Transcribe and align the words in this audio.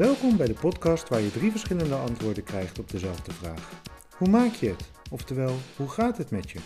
Welkom 0.00 0.36
bij 0.36 0.46
de 0.46 0.54
podcast 0.54 1.08
waar 1.08 1.20
je 1.20 1.30
drie 1.30 1.50
verschillende 1.50 1.94
antwoorden 1.94 2.44
krijgt 2.44 2.78
op 2.78 2.90
dezelfde 2.90 3.32
vraag. 3.32 3.82
Hoe 4.16 4.28
maak 4.28 4.52
je 4.52 4.68
het? 4.68 4.90
Oftewel, 5.10 5.56
hoe 5.76 5.88
gaat 5.88 6.18
het 6.18 6.30
met 6.30 6.50
je? 6.50 6.58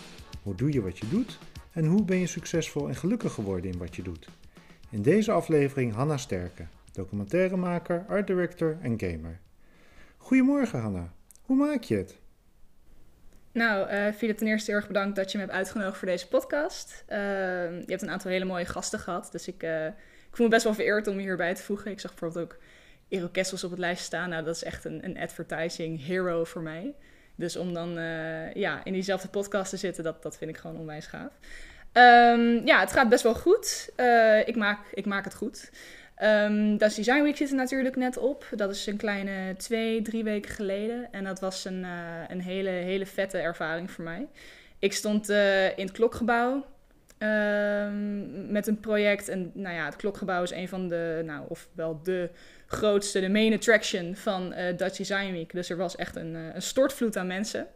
Hoe 0.43 0.55
doe 0.55 0.71
je 0.71 0.81
wat 0.81 0.97
je 0.97 1.09
doet? 1.09 1.39
En 1.71 1.85
hoe 1.85 2.05
ben 2.05 2.17
je 2.17 2.27
succesvol 2.27 2.87
en 2.87 2.95
gelukkig 2.95 3.33
geworden 3.33 3.71
in 3.71 3.77
wat 3.77 3.95
je 3.95 4.01
doet? 4.01 4.27
In 4.89 5.01
deze 5.01 5.31
aflevering 5.31 5.93
Hanna 5.93 6.17
Sterke, 6.17 6.65
documentairemaker, 6.91 8.05
art 8.07 8.27
director 8.27 8.77
en 8.81 8.99
gamer. 8.99 9.39
Goedemorgen 10.17 10.79
Hanna, 10.79 11.13
hoe 11.41 11.57
maak 11.57 11.83
je 11.83 11.95
het? 11.95 12.17
Nou, 13.51 13.91
uh, 13.91 14.11
Philip, 14.13 14.37
ten 14.37 14.47
eerste 14.47 14.71
heel 14.71 14.79
erg 14.79 14.87
bedankt 14.87 15.15
dat 15.15 15.31
je 15.31 15.37
me 15.37 15.43
hebt 15.43 15.55
uitgenodigd 15.55 15.97
voor 15.97 16.07
deze 16.07 16.27
podcast. 16.27 17.03
Uh, 17.09 17.17
je 17.17 17.85
hebt 17.85 18.01
een 18.01 18.09
aantal 18.09 18.31
hele 18.31 18.45
mooie 18.45 18.65
gasten 18.65 18.99
gehad, 18.99 19.31
dus 19.31 19.47
ik, 19.47 19.63
uh, 19.63 19.85
ik 19.85 20.31
voel 20.31 20.45
me 20.45 20.51
best 20.51 20.63
wel 20.63 20.73
vereerd 20.73 21.07
om 21.07 21.15
je 21.15 21.21
hierbij 21.21 21.55
te 21.55 21.63
voegen. 21.63 21.91
Ik 21.91 21.99
zag 21.99 22.11
bijvoorbeeld 22.11 22.45
ook 22.45 22.57
Ero 23.09 23.27
Kessels 23.27 23.63
op 23.63 23.69
het 23.69 23.79
lijst 23.79 24.03
staan. 24.03 24.29
Nou, 24.29 24.43
dat 24.43 24.55
is 24.55 24.63
echt 24.63 24.85
een, 24.85 25.05
een 25.05 25.17
advertising 25.17 26.05
hero 26.05 26.43
voor 26.43 26.61
mij. 26.61 26.93
Dus 27.35 27.55
om 27.55 27.73
dan 27.73 27.93
ja, 28.53 28.81
in 28.83 28.93
diezelfde 28.93 29.27
podcast 29.27 29.69
te 29.69 29.77
zitten, 29.77 30.03
dat, 30.03 30.23
dat 30.23 30.37
vind 30.37 30.49
ik 30.49 30.57
gewoon 30.57 30.77
onwijs 30.77 31.05
gaaf. 31.05 31.31
Um, 31.93 32.65
ja, 32.65 32.79
het 32.79 32.91
gaat 32.91 33.09
best 33.09 33.23
wel 33.23 33.35
goed. 33.35 33.89
ik, 34.45 34.55
maak, 34.55 34.79
ik 34.93 35.05
maak 35.05 35.23
het 35.23 35.35
goed. 35.35 35.71
Um, 36.23 36.77
dat 36.77 36.95
Design 36.95 37.21
Week 37.21 37.37
zit 37.37 37.49
er 37.49 37.55
natuurlijk 37.55 37.95
net 37.95 38.17
op. 38.17 38.45
Dat 38.55 38.71
is 38.71 38.85
een 38.85 38.97
kleine 38.97 39.55
twee, 39.57 40.01
drie 40.01 40.23
weken 40.23 40.51
geleden. 40.51 41.07
En 41.11 41.23
dat 41.23 41.39
was 41.39 41.65
een, 41.65 41.83
uh, 41.83 42.21
een 42.27 42.41
hele, 42.41 42.69
hele 42.69 43.05
vette 43.05 43.37
ervaring 43.37 43.91
voor 43.91 44.03
mij. 44.03 44.27
Ik 44.79 44.93
stond 44.93 45.29
in 45.75 45.85
het 45.85 45.91
klokgebouw 45.91 46.65
um, 47.19 48.51
met 48.51 48.67
een 48.67 48.79
project. 48.79 49.29
En 49.29 49.51
nou 49.53 49.75
ja, 49.75 49.85
het 49.85 49.95
klokgebouw 49.95 50.43
is 50.43 50.51
een 50.51 50.67
van 50.67 50.87
de, 50.87 51.21
nou, 51.25 51.45
of 51.47 51.67
wel 51.73 51.99
de 52.03 52.29
grootste, 52.67 53.19
de 53.19 53.29
main 53.29 53.53
attraction 53.53 54.15
van 54.15 54.53
uh, 54.53 54.77
Dutch 54.77 54.97
Design 54.97 55.31
Week. 55.31 55.51
Dus 55.51 55.69
er 55.69 55.77
was 55.77 55.95
echt 55.95 56.15
een, 56.15 56.33
een 56.33 56.61
stortvloed 56.61 57.17
aan 57.17 57.27
mensen. 57.27 57.67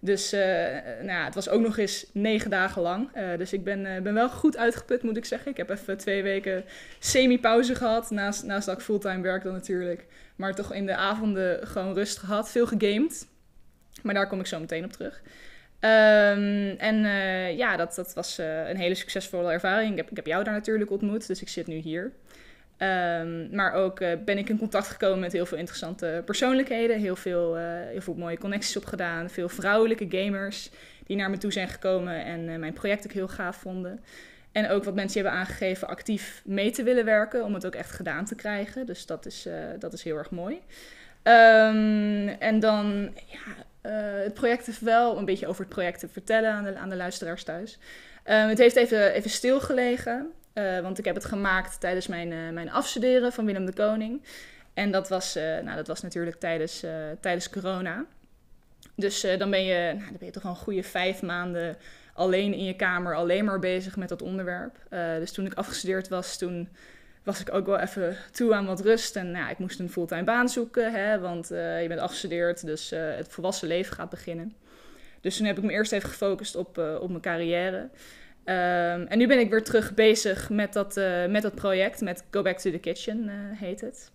Dus 0.00 0.32
uh, 0.32 0.40
nou 0.40 1.06
ja, 1.06 1.24
het 1.24 1.34
was 1.34 1.48
ook 1.48 1.60
nog 1.60 1.78
eens 1.78 2.06
negen 2.12 2.50
dagen 2.50 2.82
lang. 2.82 3.10
Dus 3.36 3.52
ik 3.52 3.64
ben, 3.64 4.02
ben 4.02 4.14
wel 4.14 4.28
goed 4.28 4.56
uitgeput, 4.56 5.02
moet 5.02 5.16
ik 5.16 5.24
zeggen. 5.24 5.50
Ik 5.50 5.56
heb 5.56 5.70
even 5.70 5.96
twee 5.96 6.22
weken 6.22 6.64
semi-pauze 6.98 7.74
gehad. 7.74 8.10
Naast, 8.10 8.44
naast 8.44 8.66
dat 8.66 8.76
ik 8.76 8.84
fulltime 8.84 9.22
werk 9.22 9.42
dan 9.42 9.52
natuurlijk. 9.52 10.06
Maar 10.36 10.54
toch 10.54 10.74
in 10.74 10.86
de 10.86 10.94
avonden 10.94 11.66
gewoon 11.66 11.94
rust 11.94 12.18
gehad. 12.18 12.50
Veel 12.50 12.66
gegamed. 12.66 13.26
Maar 14.02 14.14
daar 14.14 14.28
kom 14.28 14.40
ik 14.40 14.46
zo 14.46 14.60
meteen 14.60 14.84
op 14.84 14.92
terug. 14.92 15.22
Um, 15.80 16.76
en 16.78 16.96
ja, 17.56 17.76
dat, 17.76 17.94
dat 17.94 18.14
was 18.14 18.38
een 18.38 18.76
hele 18.76 18.94
succesvolle 18.94 19.52
ervaring. 19.52 19.90
Ik 19.90 19.96
heb, 19.96 20.10
ik 20.10 20.16
heb 20.16 20.26
jou 20.26 20.44
daar 20.44 20.54
natuurlijk 20.54 20.90
ontmoet, 20.90 21.26
dus 21.26 21.42
ik 21.42 21.48
zit 21.48 21.66
nu 21.66 21.76
hier. 21.76 22.12
Um, 22.82 23.48
maar 23.54 23.72
ook 23.72 24.00
uh, 24.00 24.12
ben 24.24 24.38
ik 24.38 24.48
in 24.48 24.58
contact 24.58 24.88
gekomen 24.88 25.18
met 25.18 25.32
heel 25.32 25.46
veel 25.46 25.58
interessante 25.58 26.22
persoonlijkheden. 26.24 26.98
Heel 26.98 27.16
veel, 27.16 27.58
uh, 27.58 27.62
heel 27.64 28.00
veel 28.00 28.14
mooie 28.14 28.38
connecties 28.38 28.76
opgedaan. 28.76 29.30
Veel 29.30 29.48
vrouwelijke 29.48 30.06
gamers 30.10 30.70
die 31.06 31.16
naar 31.16 31.30
me 31.30 31.38
toe 31.38 31.52
zijn 31.52 31.68
gekomen 31.68 32.24
en 32.24 32.48
uh, 32.48 32.56
mijn 32.56 32.72
project 32.72 33.04
ook 33.04 33.12
heel 33.12 33.28
gaaf 33.28 33.56
vonden. 33.56 34.00
En 34.52 34.70
ook 34.70 34.84
wat 34.84 34.94
mensen 34.94 35.20
hebben 35.20 35.40
aangegeven 35.40 35.88
actief 35.88 36.42
mee 36.44 36.70
te 36.70 36.82
willen 36.82 37.04
werken 37.04 37.44
om 37.44 37.54
het 37.54 37.66
ook 37.66 37.74
echt 37.74 37.90
gedaan 37.90 38.24
te 38.24 38.34
krijgen. 38.34 38.86
Dus 38.86 39.06
dat 39.06 39.26
is, 39.26 39.48
dat 39.78 39.92
is 39.92 40.02
heel 40.02 40.16
erg 40.16 40.30
mooi. 40.30 40.54
Um, 41.22 42.28
en 42.28 42.60
dan, 42.60 43.14
ja, 43.26 43.90
het 44.22 44.34
project 44.34 44.66
heeft 44.66 44.80
wel 44.80 45.18
een 45.18 45.24
beetje 45.24 45.46
over 45.46 45.64
het 45.64 45.74
project 45.74 46.00
te 46.00 46.08
vertellen 46.08 46.50
aan 46.50 46.64
de, 46.64 46.76
aan 46.76 46.88
de 46.88 46.96
luisteraars 46.96 47.44
thuis. 47.44 47.78
Um, 48.24 48.48
het 48.48 48.58
heeft 48.58 48.76
even, 48.76 49.12
even 49.12 49.30
stilgelegen. 49.30 50.32
Uh, 50.58 50.80
want 50.80 50.98
ik 50.98 51.04
heb 51.04 51.14
het 51.14 51.24
gemaakt 51.24 51.80
tijdens 51.80 52.06
mijn, 52.06 52.30
uh, 52.30 52.50
mijn 52.50 52.70
afstuderen 52.70 53.32
van 53.32 53.44
Willem 53.44 53.66
de 53.66 53.72
Koning. 53.72 54.22
En 54.74 54.90
dat 54.90 55.08
was, 55.08 55.36
uh, 55.36 55.42
nou, 55.42 55.76
dat 55.76 55.86
was 55.86 56.02
natuurlijk 56.02 56.36
tijdens, 56.36 56.84
tijdens 57.20 57.50
corona. 57.50 58.04
Dus 58.94 59.26
dan, 59.38 59.50
ben 59.50 59.64
je, 59.64 59.92
nou, 59.92 60.04
dan 60.08 60.16
ben 60.18 60.26
je 60.26 60.32
toch 60.32 60.44
al 60.44 60.50
een 60.50 60.56
goede 60.56 60.82
vijf 60.82 61.22
maanden 61.22 61.76
alleen 62.14 62.54
in 62.54 62.64
je 62.64 62.76
kamer, 62.76 63.14
alleen 63.14 63.44
maar 63.44 63.58
bezig 63.58 63.96
met 63.96 64.08
dat 64.08 64.22
onderwerp. 64.22 64.76
dus 65.18 65.32
toen 65.32 65.46
ik 65.46 65.54
afgestudeerd 65.54 66.08
was, 66.08 66.38
toen 66.38 66.68
was 67.22 67.40
ik 67.40 67.54
ook 67.54 67.66
wel 67.66 67.78
even 67.78 68.16
toe 68.32 68.54
aan 68.54 68.66
wat 68.66 68.80
rust. 68.80 69.16
En 69.16 69.30
nou, 69.30 69.50
ik 69.50 69.58
moest 69.58 69.80
een 69.80 69.90
fulltime 69.90 70.24
baan 70.24 70.48
zoeken, 70.48 70.92
hè, 70.92 71.18
want 71.18 71.48
je 71.48 71.84
bent 71.88 72.00
afgestudeerd, 72.00 72.66
dus 72.66 72.90
het 72.90 73.28
volwassen 73.28 73.68
leven 73.68 73.94
gaat 73.94 74.10
beginnen. 74.10 74.54
Dus 75.20 75.36
toen 75.36 75.46
heb 75.46 75.58
ik 75.58 75.64
me 75.64 75.72
eerst 75.72 75.92
even 75.92 76.08
gefocust 76.08 76.56
op, 76.56 76.78
op 76.78 77.08
mijn 77.08 77.20
carrière. 77.20 77.88
Um, 78.48 79.06
en 79.06 79.18
nu 79.18 79.26
ben 79.26 79.38
ik 79.38 79.50
weer 79.50 79.62
terug 79.62 79.94
bezig 79.94 80.50
met 80.50 80.72
dat, 80.72 80.96
uh, 80.96 81.26
met 81.26 81.54
project, 81.54 82.00
met 82.00 82.24
Go 82.30 82.42
Back 82.42 82.58
to 82.58 82.70
the 82.70 82.78
Kitchen 82.78 83.24
uh, 83.24 83.32
heet 83.60 83.80
het. 83.80 84.10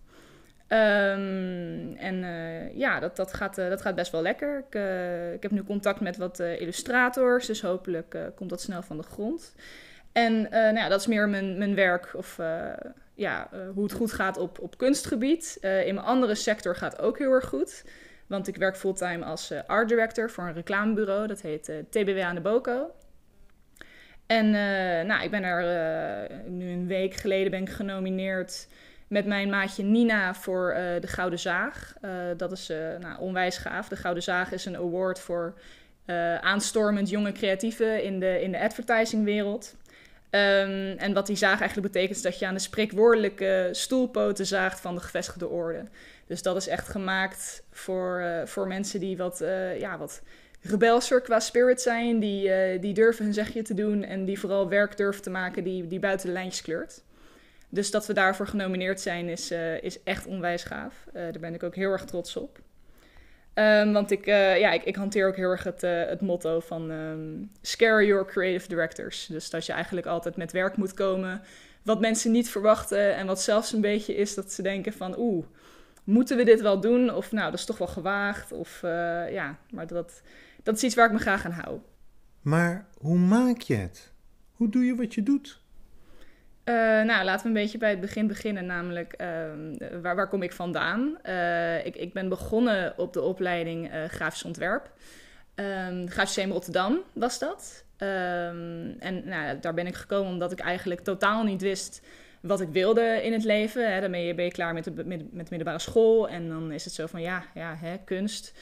Um, 0.67 1.95
en 1.95 2.23
uh, 2.23 2.77
ja, 2.77 2.99
dat, 2.99 3.16
dat, 3.16 3.33
gaat, 3.33 3.55
dat 3.55 3.81
gaat 3.81 3.95
best 3.95 4.11
wel 4.11 4.22
lekker. 4.22 4.57
Ik, 4.57 4.75
ik 5.35 5.43
heb 5.43 5.51
nu 5.51 5.63
contact 5.63 5.99
met 5.99 6.17
wat 6.17 6.39
illustrators, 6.39 7.45
dus 7.45 7.61
hopelijk 7.61 8.17
komt 8.35 8.49
dat 8.49 8.61
snel 8.61 8.81
van 8.81 8.97
de 8.97 9.03
grond. 9.03 9.55
En 10.11 10.41
nou 10.51 10.75
ja, 10.75 10.89
dat 10.89 10.99
is 10.99 11.07
meer 11.07 11.29
mijn, 11.29 11.57
mijn 11.57 11.75
werk 11.75 12.11
of 12.16 12.39
ja, 13.13 13.49
hoe 13.73 13.83
het 13.83 13.93
goed 13.93 14.11
gaat 14.11 14.38
op, 14.38 14.59
op 14.59 14.77
kunstgebied. 14.77 15.57
in 15.61 15.95
mijn 15.95 16.05
andere 16.05 16.35
sector 16.35 16.75
gaat 16.75 16.99
ook 16.99 17.17
heel 17.17 17.31
erg 17.31 17.45
goed. 17.45 17.83
Want 18.27 18.47
ik 18.47 18.55
werk 18.55 18.77
fulltime 18.77 19.25
als 19.25 19.53
art 19.67 19.89
director 19.89 20.29
voor 20.29 20.43
een 20.43 20.53
reclamebureau. 20.53 21.27
Dat 21.27 21.41
heet 21.41 21.72
TBW 21.89 22.19
aan 22.19 22.35
de 22.35 22.41
Boko. 22.41 22.91
En 24.28 24.45
uh, 24.45 25.07
nou, 25.07 25.23
ik 25.23 25.31
ben 25.31 25.44
er 25.44 25.61
uh, 26.29 26.38
nu 26.47 26.72
een 26.72 26.88
week 26.88 27.13
geleden 27.13 27.51
ben 27.51 27.61
ik 27.61 27.69
genomineerd 27.69 28.67
met 29.07 29.25
mijn 29.25 29.50
maatje 29.50 29.84
Nina 29.84 30.34
voor 30.34 30.69
uh, 30.69 31.01
de 31.01 31.07
Gouden 31.07 31.39
Zaag. 31.39 31.94
dat 32.38 32.51
is 32.51 32.72
nou, 33.00 33.19
onwijs 33.19 33.57
gaaf. 33.57 33.88
De 33.88 33.95
Gouden 33.95 34.23
Zaag 34.23 34.51
is 34.51 34.66
een 34.66 34.78
award 34.78 35.19
voor 35.19 35.53
aanstormend 36.41 37.09
jonge 37.09 37.31
creatieven 37.31 38.03
in 38.03 38.19
de, 38.19 38.41
in 38.41 38.51
de 38.51 38.59
advertisingwereld. 38.59 39.75
Um, 40.29 40.97
en 40.97 41.13
wat 41.13 41.28
die 41.28 41.35
zaag 41.35 41.59
eigenlijk 41.59 41.91
betekent, 41.91 42.17
is 42.17 42.23
dat 42.23 42.40
je 42.40 42.47
aan 42.47 42.53
de 42.53 42.59
spreekwoordelijke 42.59 43.69
stoelpoten 43.72 44.45
zaagt 44.45 44.79
van 44.79 44.95
de 44.95 45.01
gevestigde 45.01 45.47
orde. 45.47 45.84
Dus 46.28 46.41
dat 46.41 46.55
is 46.55 46.67
echt 46.67 46.88
gemaakt 46.88 47.63
voor, 47.72 48.41
voor 48.45 48.67
mensen 48.67 49.00
die 49.00 49.17
wat, 49.17 49.44
ja, 49.78 49.97
wat 49.97 50.22
rebelser 50.63 51.22
qua 51.22 51.40
spirit 51.40 51.81
zijn, 51.81 52.19
die, 52.19 52.47
uh, 52.47 52.81
die 52.81 52.94
durven 52.94 53.25
hun 53.25 53.34
zegje 53.34 53.62
te 53.62 53.74
doen 53.74 54.03
en 54.03 54.25
die 54.25 54.40
vooral 54.40 54.69
werk 54.69 54.97
durven 54.97 55.22
te 55.22 55.29
maken 55.29 55.63
die, 55.63 55.88
die 55.88 56.00
buiten 56.00 56.28
de 56.28 56.34
lijntjes 56.34 56.62
kleurt. 56.62 57.03
Dus 57.69 57.91
dat 57.91 58.07
we 58.07 58.13
daarvoor 58.13 58.47
genomineerd 58.47 59.02
zijn 59.02 59.29
is, 59.29 59.52
uh, 59.52 59.84
is 59.84 60.03
echt 60.03 60.25
onwijs 60.25 60.63
gaaf. 60.63 61.06
Uh, 61.07 61.13
daar 61.13 61.40
ben 61.40 61.53
ik 61.53 61.63
ook 61.63 61.75
heel 61.75 61.91
erg 61.91 62.06
trots 62.06 62.35
op. 62.35 62.59
Um, 63.56 63.94
want 63.94 64.12
ik, 64.12 64.25
ja, 64.25 64.72
ik, 64.72 64.84
ik, 64.84 64.96
hanteer 64.96 65.28
ook 65.28 65.35
heel 65.35 65.50
erg 65.50 65.63
het, 65.63 65.81
het 65.81 66.22
motto 66.22 66.59
van 66.59 66.90
um, 66.90 67.52
scare 67.62 68.06
your 68.06 68.25
creative 68.25 68.68
directors. 68.68 69.25
Dus 69.25 69.50
dat 69.50 69.66
je 69.66 69.73
eigenlijk 69.73 70.06
altijd 70.06 70.35
met 70.38 70.52
werk 70.52 70.78
moet 70.78 70.94
komen 70.94 71.41
wat 71.84 72.00
mensen 72.00 72.31
niet 72.31 72.50
verwachten 72.50 73.16
en 73.16 73.28
wat 73.28 73.41
zelfs 73.41 73.73
een 73.73 73.81
beetje 73.81 74.16
is 74.16 74.34
dat 74.34 74.52
ze 74.52 74.62
denken 74.62 74.94
van 74.94 75.16
oeh, 75.18 75.46
moeten 76.03 76.37
we 76.37 76.43
dit 76.43 76.61
wel 76.61 76.79
doen? 76.79 77.14
Of 77.14 77.32
nou, 77.32 77.52
dat 77.52 77.59
is 77.59 77.66
toch 77.66 77.78
wel 77.78 77.87
gewaagd. 77.87 78.52
Of 78.52 78.79
ja, 79.29 79.58
maar 79.70 79.87
dat, 79.87 80.22
dat 80.63 80.75
is 80.75 80.83
iets 80.83 80.95
waar 80.95 81.05
ik 81.05 81.11
me 81.11 81.19
graag 81.19 81.45
aan 81.45 81.51
hou. 81.51 81.79
Maar 82.41 82.85
hoe 82.97 83.17
maak 83.17 83.61
je 83.61 83.75
het? 83.75 84.11
Hoe 84.51 84.69
doe 84.69 84.85
je 84.85 84.95
wat 84.95 85.13
je 85.13 85.23
doet? 85.23 85.61
Uh, 86.65 86.75
nou, 87.03 87.23
laten 87.23 87.41
we 87.41 87.47
een 87.47 87.63
beetje 87.63 87.77
bij 87.77 87.89
het 87.89 87.99
begin 87.99 88.27
beginnen, 88.27 88.65
namelijk 88.65 89.13
uh, 89.21 89.27
waar, 90.01 90.15
waar 90.15 90.27
kom 90.27 90.41
ik 90.41 90.53
vandaan? 90.53 91.17
Uh, 91.25 91.85
ik, 91.85 91.95
ik 91.95 92.13
ben 92.13 92.29
begonnen 92.29 92.93
op 92.97 93.13
de 93.13 93.21
opleiding 93.21 93.91
grafisch 94.07 94.43
ontwerp. 94.43 94.91
Um, 95.55 96.09
grafisch 96.09 96.35
CM 96.35 96.51
Rotterdam 96.51 96.99
was 97.13 97.39
dat. 97.39 97.85
Um, 97.97 98.95
en 98.99 99.21
nou, 99.25 99.59
daar 99.59 99.73
ben 99.73 99.87
ik 99.87 99.95
gekomen 99.95 100.31
omdat 100.31 100.51
ik 100.51 100.59
eigenlijk 100.59 101.01
totaal 101.01 101.43
niet 101.43 101.61
wist 101.61 102.01
wat 102.41 102.61
ik 102.61 102.69
wilde 102.69 103.19
in 103.23 103.33
het 103.33 103.43
leven. 103.43 103.93
Hè, 103.93 104.01
dan 104.01 104.11
ben 104.11 104.19
je, 104.19 104.35
ben 104.35 104.45
je 104.45 104.51
klaar 104.51 104.73
met 104.73 104.83
de, 104.83 104.91
met, 104.91 105.07
met 105.07 105.29
de 105.31 105.55
middelbare 105.55 105.79
school 105.79 106.29
en 106.29 106.49
dan 106.49 106.71
is 106.71 106.85
het 106.85 106.93
zo 106.93 107.05
van 107.05 107.21
ja, 107.21 107.43
ja 107.53 107.75
hè, 107.75 107.97
kunst. 107.97 108.53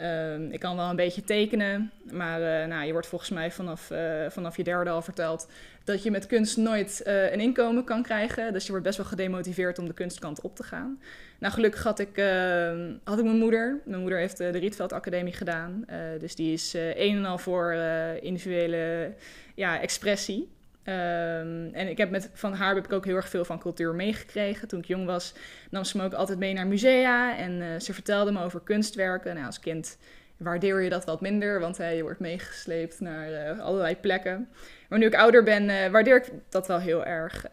Um, 0.00 0.50
ik 0.50 0.60
kan 0.60 0.76
wel 0.76 0.90
een 0.90 0.96
beetje 0.96 1.24
tekenen, 1.24 1.92
maar 2.12 2.40
uh, 2.40 2.68
nou, 2.68 2.86
je 2.86 2.92
wordt 2.92 3.06
volgens 3.06 3.30
mij 3.30 3.50
vanaf, 3.50 3.90
uh, 3.90 3.98
vanaf 4.28 4.56
je 4.56 4.64
derde 4.64 4.90
al 4.90 5.02
verteld 5.02 5.48
dat 5.84 6.02
je 6.02 6.10
met 6.10 6.26
kunst 6.26 6.56
nooit 6.56 7.02
uh, 7.06 7.32
een 7.32 7.40
inkomen 7.40 7.84
kan 7.84 8.02
krijgen. 8.02 8.52
Dus 8.52 8.64
je 8.64 8.70
wordt 8.70 8.84
best 8.84 8.96
wel 8.96 9.06
gedemotiveerd 9.06 9.78
om 9.78 9.86
de 9.86 9.94
kunstkant 9.94 10.40
op 10.40 10.56
te 10.56 10.62
gaan. 10.62 11.00
Nou, 11.38 11.52
gelukkig 11.52 11.82
had 11.82 11.98
ik, 11.98 12.16
ehm, 12.16 12.92
had 13.04 13.18
ik 13.18 13.24
mijn 13.24 13.38
moeder. 13.38 13.80
Mijn 13.84 14.00
moeder 14.00 14.18
heeft 14.18 14.36
de 14.36 14.48
Rietveld 14.48 14.92
Academie 14.92 15.32
gedaan. 15.32 15.84
dus 16.18 16.34
die 16.34 16.52
is 16.52 16.74
een 16.74 17.16
en 17.16 17.24
al 17.24 17.38
voor 17.38 17.72
individuele 18.20 19.12
ja, 19.54 19.80
expressie. 19.80 20.53
Um, 20.88 21.74
en 21.74 21.88
ik 21.88 21.98
heb 21.98 22.10
met, 22.10 22.30
van 22.32 22.52
haar 22.52 22.74
heb 22.74 22.84
ik 22.84 22.92
ook 22.92 23.04
heel 23.04 23.16
erg 23.16 23.28
veel 23.28 23.44
van 23.44 23.58
cultuur 23.58 23.94
meegekregen. 23.94 24.68
Toen 24.68 24.78
ik 24.78 24.86
jong 24.86 25.06
was, 25.06 25.34
nam 25.70 25.84
ze 25.84 25.96
me 25.96 26.04
ook 26.04 26.12
altijd 26.12 26.38
mee 26.38 26.52
naar 26.52 26.66
musea. 26.66 27.36
En 27.36 27.60
uh, 27.60 27.78
ze 27.78 27.94
vertelde 27.94 28.32
me 28.32 28.42
over 28.42 28.60
kunstwerken. 28.60 29.34
Nou, 29.34 29.46
als 29.46 29.60
kind 29.60 29.98
waardeer 30.36 30.80
je 30.80 30.90
dat 30.90 31.04
wat 31.04 31.20
minder, 31.20 31.60
want 31.60 31.76
je 31.76 32.02
wordt 32.02 32.20
meegesleept 32.20 33.00
naar 33.00 33.60
allerlei 33.60 33.96
plekken. 33.96 34.48
Maar 34.88 34.98
nu 34.98 35.06
ik 35.06 35.14
ouder 35.14 35.42
ben, 35.42 35.90
waardeer 35.92 36.16
ik 36.16 36.30
dat 36.48 36.66
wel 36.66 36.78
heel 36.78 37.04
erg. 37.04 37.46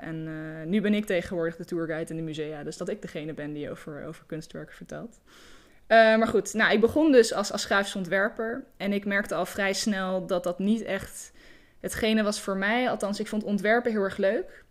en 0.00 0.28
nu 0.70 0.80
ben 0.80 0.94
ik 0.94 1.06
tegenwoordig 1.06 1.56
de 1.56 1.64
tourguide 1.64 2.10
in 2.10 2.16
de 2.16 2.22
musea, 2.22 2.64
dus 2.64 2.76
dat 2.76 2.88
ik 2.88 3.02
degene 3.02 3.34
ben 3.34 3.52
die 3.52 3.70
over, 3.70 4.04
over 4.04 4.24
kunstwerken 4.26 4.74
vertelt. 4.74 5.20
maar 5.88 6.28
goed, 6.28 6.54
nou, 6.54 6.72
ik 6.72 6.80
begon 6.80 7.12
dus 7.12 7.32
als, 7.32 7.52
als 7.52 7.64
grafisch 7.64 7.96
ontwerper. 7.96 8.64
En 8.76 8.92
ik 8.92 9.04
merkte 9.04 9.34
al 9.34 9.46
vrij 9.46 9.72
snel 9.72 10.26
dat 10.26 10.44
dat 10.44 10.58
niet 10.58 10.82
echt 10.82 11.32
hetgene 11.84 12.22
was 12.22 12.40
voor 12.40 12.56
mij. 12.56 12.90
Althans, 12.90 13.20
ik 13.20 13.26
vond 13.26 13.44
ontwerpen 13.44 13.90
heel 13.90 14.02
erg 14.02 14.16
leuk. 14.16 14.64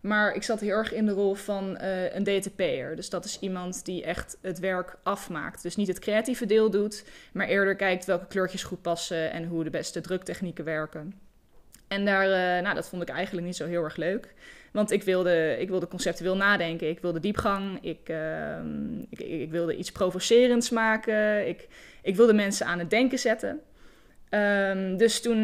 Maar 0.00 0.34
ik 0.34 0.42
zat 0.42 0.60
heel 0.60 0.76
erg 0.76 0.92
in 0.92 1.06
de 1.06 1.12
rol 1.12 1.34
van 1.34 1.78
uh, 1.80 2.14
een 2.14 2.24
DTP'er. 2.24 2.96
Dus 2.96 3.10
dat 3.10 3.24
is 3.24 3.38
iemand 3.40 3.84
die 3.84 4.04
echt 4.04 4.38
het 4.42 4.58
werk 4.58 4.96
afmaakt. 5.02 5.62
Dus 5.62 5.76
niet 5.76 5.88
het 5.88 5.98
creatieve 5.98 6.46
deel 6.46 6.70
doet, 6.70 7.04
maar 7.32 7.46
eerder 7.46 7.76
kijkt 7.76 8.04
welke 8.04 8.26
kleurtjes 8.26 8.62
goed 8.62 8.82
passen 8.82 9.32
en 9.32 9.44
hoe 9.44 9.64
de 9.64 9.70
beste 9.70 10.00
druktechnieken 10.00 10.64
werken. 10.64 11.14
En 11.88 12.04
daar, 12.04 12.24
uh, 12.24 12.62
nou, 12.62 12.74
dat 12.74 12.88
vond 12.88 13.02
ik 13.02 13.08
eigenlijk 13.08 13.46
niet 13.46 13.56
zo 13.56 13.66
heel 13.66 13.84
erg 13.84 13.96
leuk. 13.96 14.34
Want 14.72 14.90
ik 14.90 15.02
wilde, 15.02 15.56
ik 15.58 15.68
wilde 15.68 15.88
conceptueel 15.88 16.36
nadenken, 16.36 16.88
ik 16.88 17.00
wilde 17.00 17.20
diepgang, 17.20 17.78
ik, 17.82 18.08
uh, 18.08 18.56
ik, 19.10 19.20
ik, 19.20 19.50
wilde 19.50 19.76
iets 19.76 19.92
provocerends 19.92 20.70
maken, 20.70 21.48
ik, 21.48 21.68
ik 22.02 22.16
wilde 22.16 22.34
mensen 22.34 22.66
aan 22.66 22.78
het 22.78 22.90
denken 22.90 23.18
zetten. 23.18 23.60
Um, 24.30 24.96
dus 24.96 25.20
toen, 25.20 25.36
uh, 25.36 25.42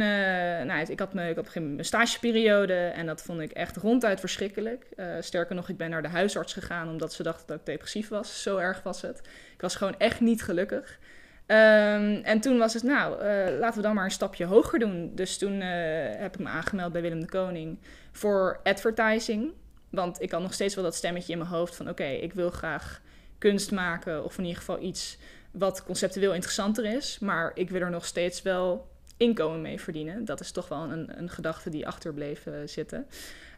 nou, 0.62 0.86
ik 0.88 0.98
had, 0.98 1.12
me, 1.12 1.28
ik 1.28 1.36
had 1.36 1.54
mijn 1.54 1.84
stageperiode 1.84 2.74
en 2.74 3.06
dat 3.06 3.22
vond 3.22 3.40
ik 3.40 3.50
echt 3.50 3.76
ronduit 3.76 4.20
verschrikkelijk. 4.20 4.86
Uh, 4.96 5.06
sterker 5.20 5.54
nog, 5.54 5.68
ik 5.68 5.76
ben 5.76 5.90
naar 5.90 6.02
de 6.02 6.08
huisarts 6.08 6.52
gegaan 6.52 6.88
omdat 6.88 7.12
ze 7.12 7.22
dachten 7.22 7.46
dat 7.46 7.58
ik 7.58 7.66
depressief 7.66 8.08
was. 8.08 8.42
Zo 8.42 8.56
erg 8.56 8.82
was 8.82 9.02
het. 9.02 9.18
Ik 9.52 9.60
was 9.60 9.76
gewoon 9.76 9.98
echt 9.98 10.20
niet 10.20 10.42
gelukkig. 10.42 10.98
Um, 11.46 12.16
en 12.22 12.40
toen 12.40 12.58
was 12.58 12.74
het, 12.74 12.82
nou, 12.82 13.24
uh, 13.24 13.58
laten 13.58 13.76
we 13.76 13.82
dan 13.82 13.94
maar 13.94 14.04
een 14.04 14.10
stapje 14.10 14.44
hoger 14.44 14.78
doen. 14.78 15.12
Dus 15.14 15.38
toen 15.38 15.60
heb 15.60 16.34
ik 16.34 16.40
me 16.40 16.48
aangemeld 16.48 16.92
bij 16.92 17.02
Willem 17.02 17.20
de 17.20 17.26
Koning 17.26 17.78
voor 18.12 18.60
advertising. 18.62 19.52
Want 19.90 20.22
ik 20.22 20.30
had 20.30 20.42
nog 20.42 20.54
steeds 20.54 20.74
wel 20.74 20.84
dat 20.84 20.94
stemmetje 20.94 21.32
in 21.32 21.38
mijn 21.38 21.50
hoofd 21.50 21.76
van, 21.76 21.88
oké, 21.88 22.04
ik 22.04 22.32
wil 22.32 22.50
graag 22.50 23.00
kunst 23.38 23.70
maken 23.70 24.24
of 24.24 24.38
in 24.38 24.44
ieder 24.44 24.58
geval 24.58 24.82
iets 24.82 25.18
wat 25.58 25.84
conceptueel 25.84 26.34
interessanter 26.34 26.84
is, 26.84 27.18
maar 27.18 27.50
ik 27.54 27.70
wil 27.70 27.80
er 27.80 27.90
nog 27.90 28.04
steeds 28.04 28.42
wel 28.42 28.88
inkomen 29.16 29.62
mee 29.62 29.80
verdienen. 29.80 30.24
Dat 30.24 30.40
is 30.40 30.50
toch 30.50 30.68
wel 30.68 30.82
een, 30.82 31.18
een 31.18 31.30
gedachte 31.30 31.70
die 31.70 31.86
achterbleef 31.86 32.46
uh, 32.46 32.54
zitten. 32.64 33.06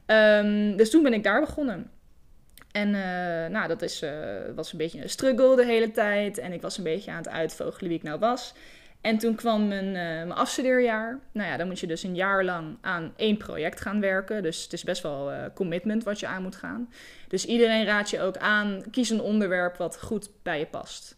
Um, 0.06 0.76
dus 0.76 0.90
toen 0.90 1.02
ben 1.02 1.12
ik 1.12 1.24
daar 1.24 1.40
begonnen. 1.40 1.90
En 2.72 2.88
uh, 2.88 3.46
nou, 3.46 3.68
dat 3.68 3.82
is, 3.82 4.02
uh, 4.02 4.10
was 4.54 4.72
een 4.72 4.78
beetje 4.78 5.02
een 5.02 5.10
struggle 5.10 5.56
de 5.56 5.64
hele 5.64 5.90
tijd. 5.90 6.38
En 6.38 6.52
ik 6.52 6.62
was 6.62 6.78
een 6.78 6.84
beetje 6.84 7.10
aan 7.10 7.16
het 7.16 7.28
uitvogelen 7.28 7.88
wie 7.88 7.98
ik 7.98 8.04
nou 8.04 8.18
was. 8.18 8.54
En 9.00 9.18
toen 9.18 9.34
kwam 9.34 9.68
mijn, 9.68 9.92
mijn 9.92 10.32
afstudeerjaar. 10.32 11.18
Nou 11.32 11.48
ja, 11.48 11.56
dan 11.56 11.66
moet 11.66 11.80
je 11.80 11.86
dus 11.86 12.02
een 12.02 12.14
jaar 12.14 12.44
lang 12.44 12.76
aan 12.80 13.12
één 13.16 13.36
project 13.36 13.80
gaan 13.80 14.00
werken. 14.00 14.42
Dus 14.42 14.62
het 14.62 14.72
is 14.72 14.84
best 14.84 15.02
wel 15.02 15.32
commitment 15.54 16.04
wat 16.04 16.20
je 16.20 16.26
aan 16.26 16.42
moet 16.42 16.56
gaan. 16.56 16.92
Dus 17.28 17.44
iedereen 17.44 17.84
raadt 17.84 18.10
je 18.10 18.20
ook 18.20 18.36
aan, 18.36 18.82
kies 18.90 19.10
een 19.10 19.20
onderwerp 19.20 19.76
wat 19.76 20.02
goed 20.02 20.30
bij 20.42 20.58
je 20.58 20.66
past. 20.66 21.16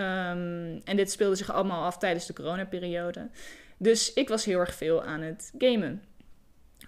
Um, 0.00 0.80
en 0.84 0.96
dit 0.96 1.10
speelde 1.10 1.34
zich 1.34 1.52
allemaal 1.52 1.84
af 1.84 1.98
tijdens 1.98 2.26
de 2.26 2.32
coronaperiode. 2.32 3.28
Dus 3.76 4.12
ik 4.12 4.28
was 4.28 4.44
heel 4.44 4.58
erg 4.58 4.74
veel 4.74 5.02
aan 5.02 5.20
het 5.20 5.52
gamen. 5.58 6.02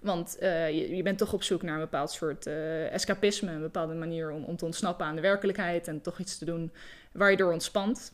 Want 0.03 0.37
uh, 0.41 0.97
je, 0.97 1.03
bent 1.03 1.19
toch 1.19 1.33
op 1.33 1.43
zoek 1.43 1.63
naar 1.63 1.75
een 1.75 1.81
bepaald 1.81 2.11
soort 2.11 2.47
uh, 2.47 2.93
escapisme, 2.93 3.51
een 3.51 3.61
bepaalde 3.61 3.95
manier 3.95 4.31
om, 4.31 4.45
om 4.45 4.57
te 4.57 4.65
ontsnappen 4.65 5.07
aan 5.07 5.15
de 5.15 5.21
werkelijkheid 5.21 5.89
en 5.89 6.01
toch 6.01 6.19
iets 6.19 6.39
te 6.39 6.45
doen 6.45 6.73
waar 7.13 7.31
je 7.31 7.37
door 7.37 7.53
ontspant. 7.53 8.13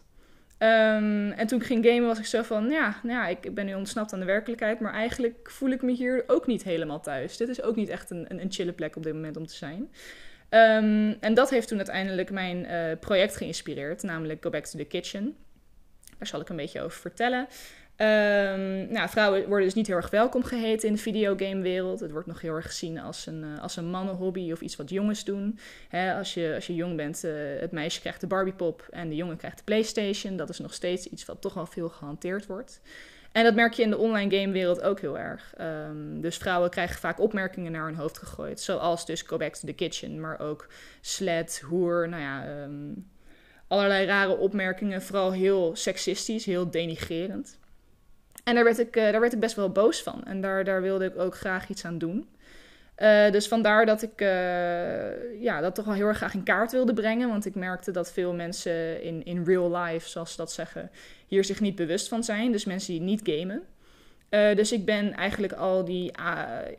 Um, 0.59 1.31
en 1.31 1.47
toen 1.47 1.61
ik 1.61 1.67
ging 1.67 1.85
gamen 1.87 2.07
was 2.07 2.19
ik 2.19 2.27
zo 2.27 2.43
van, 2.43 2.71
ja, 2.71 3.01
nou 3.03 3.19
ja, 3.19 3.27
ik 3.27 3.55
ben 3.55 3.67
nu 3.67 3.75
ontsnapt 3.75 4.13
aan 4.13 4.19
de 4.21 4.25
werkelijkheid, 4.25 4.81
maar 4.81 4.93
eigenlijk 4.93 5.51
voel 5.51 5.71
ik 5.71 5.83
me 5.83 5.93
hier 5.93 6.25
ook 6.27 6.47
niet 6.47 6.63
helemaal 6.63 7.01
thuis. 7.01 7.37
Dit 7.37 7.49
is 7.49 7.63
ook 7.63 7.77
niet 7.77 7.89
echt 7.89 8.11
een, 8.11 8.25
een, 8.29 8.41
een 8.41 8.53
chille 8.53 8.73
plek 8.73 8.97
op 8.97 9.03
dit 9.03 9.15
moment 9.15 9.37
om 9.37 9.47
te 9.47 9.55
zijn. 9.55 9.91
Um, 10.51 11.17
en 11.21 11.35
dat 11.35 11.51
heeft 11.51 11.69
toen 11.69 11.77
uiteindelijk 11.77 12.31
mijn 12.31 12.65
uh, 12.65 12.99
project 13.01 13.37
geïnspireerd, 13.37 14.03
namelijk 14.03 14.43
Go 14.43 14.51
Back 14.51 14.65
to 14.65 14.79
the 14.79 14.85
Kitchen. 14.85 15.37
Daar 16.19 16.27
zal 16.27 16.41
ik 16.41 16.49
een 16.49 16.57
beetje 16.57 16.81
over 16.81 17.01
vertellen. 17.01 17.41
Um, 18.01 18.93
nou, 18.93 19.09
vrouwen 19.09 19.49
worden 19.49 19.65
dus 19.65 19.75
niet 19.75 19.87
heel 19.87 19.97
erg 19.97 20.11
welkom 20.11 20.45
geheten 20.45 20.89
in 20.89 20.95
de 20.95 21.01
videogamewereld. 21.01 22.01
Het 22.01 22.11
wordt 22.11 22.27
nog 22.27 22.41
heel 22.41 22.55
erg 22.55 22.67
gezien 22.67 22.99
als 22.99 23.27
een, 23.27 23.45
uh, 23.45 23.63
als 23.63 23.77
een 23.77 23.91
mannenhobby 23.91 24.53
of 24.53 24.61
iets 24.61 24.77
wat 24.77 24.91
jongens 24.91 25.25
doen. 25.25 25.59
Als, 26.17 26.35
je, 26.35 26.53
als 26.55 26.67
je 26.67 26.75
jong 26.75 26.97
bent, 26.97 27.25
uh, 27.25 27.33
het 27.61 27.73
meisje 27.73 28.01
krijgt 28.01 28.21
de 28.21 28.27
Barbiepop 28.27 28.89
en 28.91 29.09
de 29.09 29.17
jongen 29.17 29.37
krijgt 29.37 29.59
de 29.59 29.65
PlayStation. 29.65 30.37
Dat 30.37 30.49
is 30.49 30.59
nog 30.59 30.75
steeds 30.75 31.07
iets 31.07 31.25
wat 31.25 31.41
toch 31.41 31.57
al 31.57 31.67
veel 31.67 31.89
gehanteerd 31.89 32.47
wordt. 32.47 32.81
En 33.39 33.45
dat 33.45 33.55
merk 33.55 33.73
je 33.73 33.83
in 33.83 33.91
de 33.91 33.97
online 33.97 34.37
gamewereld 34.37 34.83
ook 34.83 35.01
heel 35.01 35.19
erg. 35.19 35.55
Um, 35.61 36.21
dus 36.21 36.37
vrouwen 36.37 36.71
krijgen 36.71 37.01
vaak 37.01 37.21
opmerkingen 37.21 37.73
naar 37.73 37.85
hun 37.85 37.95
hoofd 37.95 38.19
gegooid. 38.19 38.61
Zoals 38.61 39.07
dus 39.07 39.23
Go 39.23 39.37
Back 39.37 39.55
to 39.55 39.67
the 39.67 39.73
Kitchen, 39.73 40.21
maar 40.21 40.41
ook 40.41 40.67
sled, 41.01 41.63
hoer, 41.65 42.09
nou 42.09 42.23
ja, 42.23 42.63
um, 42.63 43.09
allerlei 43.69 44.07
rare 44.07 44.37
opmerkingen. 44.37 45.03
Vooral 45.03 45.33
heel 45.33 45.77
seksistisch, 45.77 46.45
heel 46.45 46.71
denigrerend. 46.71 47.59
En 48.45 48.55
daar 48.55 48.65
werd 48.65 48.79
ik, 48.79 48.97
uh, 48.97 49.03
daar 49.03 49.21
werd 49.21 49.33
ik 49.33 49.41
best 49.41 49.57
wel 49.57 49.71
boos 49.71 50.03
van. 50.03 50.25
En 50.25 50.41
daar, 50.41 50.65
daar 50.65 50.83
wilde 50.83 51.05
ik 51.05 51.19
ook 51.19 51.35
graag 51.35 51.69
iets 51.69 51.85
aan 51.85 51.99
doen. 51.99 52.29
Uh, 53.03 53.31
dus 53.31 53.49
vandaar 53.49 53.87
dat 53.87 54.03
ik 54.03 54.21
uh, 54.21 55.43
ja, 55.43 55.61
dat 55.61 55.75
toch 55.75 55.85
wel 55.85 55.95
heel 55.95 56.07
erg 56.07 56.17
graag 56.17 56.35
in 56.35 56.43
kaart 56.43 56.73
wilde 56.73 56.93
brengen. 56.93 57.29
Want 57.29 57.47
ik 57.47 57.55
merkte 57.55 57.91
dat 57.91 58.13
veel 58.13 58.35
mensen 58.35 59.03
in, 59.03 59.25
in 59.25 59.45
real 59.45 59.77
life, 59.77 60.09
zoals 60.09 60.31
ze 60.31 60.37
dat 60.37 60.53
zeggen, 60.53 60.91
hier 61.27 61.45
zich 61.45 61.61
niet 61.61 61.75
bewust 61.75 62.09
van 62.09 62.25
zijn. 62.25 62.53
Dus 62.53 62.65
mensen 62.65 62.93
die 62.93 63.03
niet 63.03 63.21
gamen. 63.25 63.63
Uh, 64.31 64.57
dus 64.57 64.73
ik 64.73 64.85
ben 64.85 65.13
eigenlijk 65.13 65.53
al 65.53 65.85
die, 65.85 66.13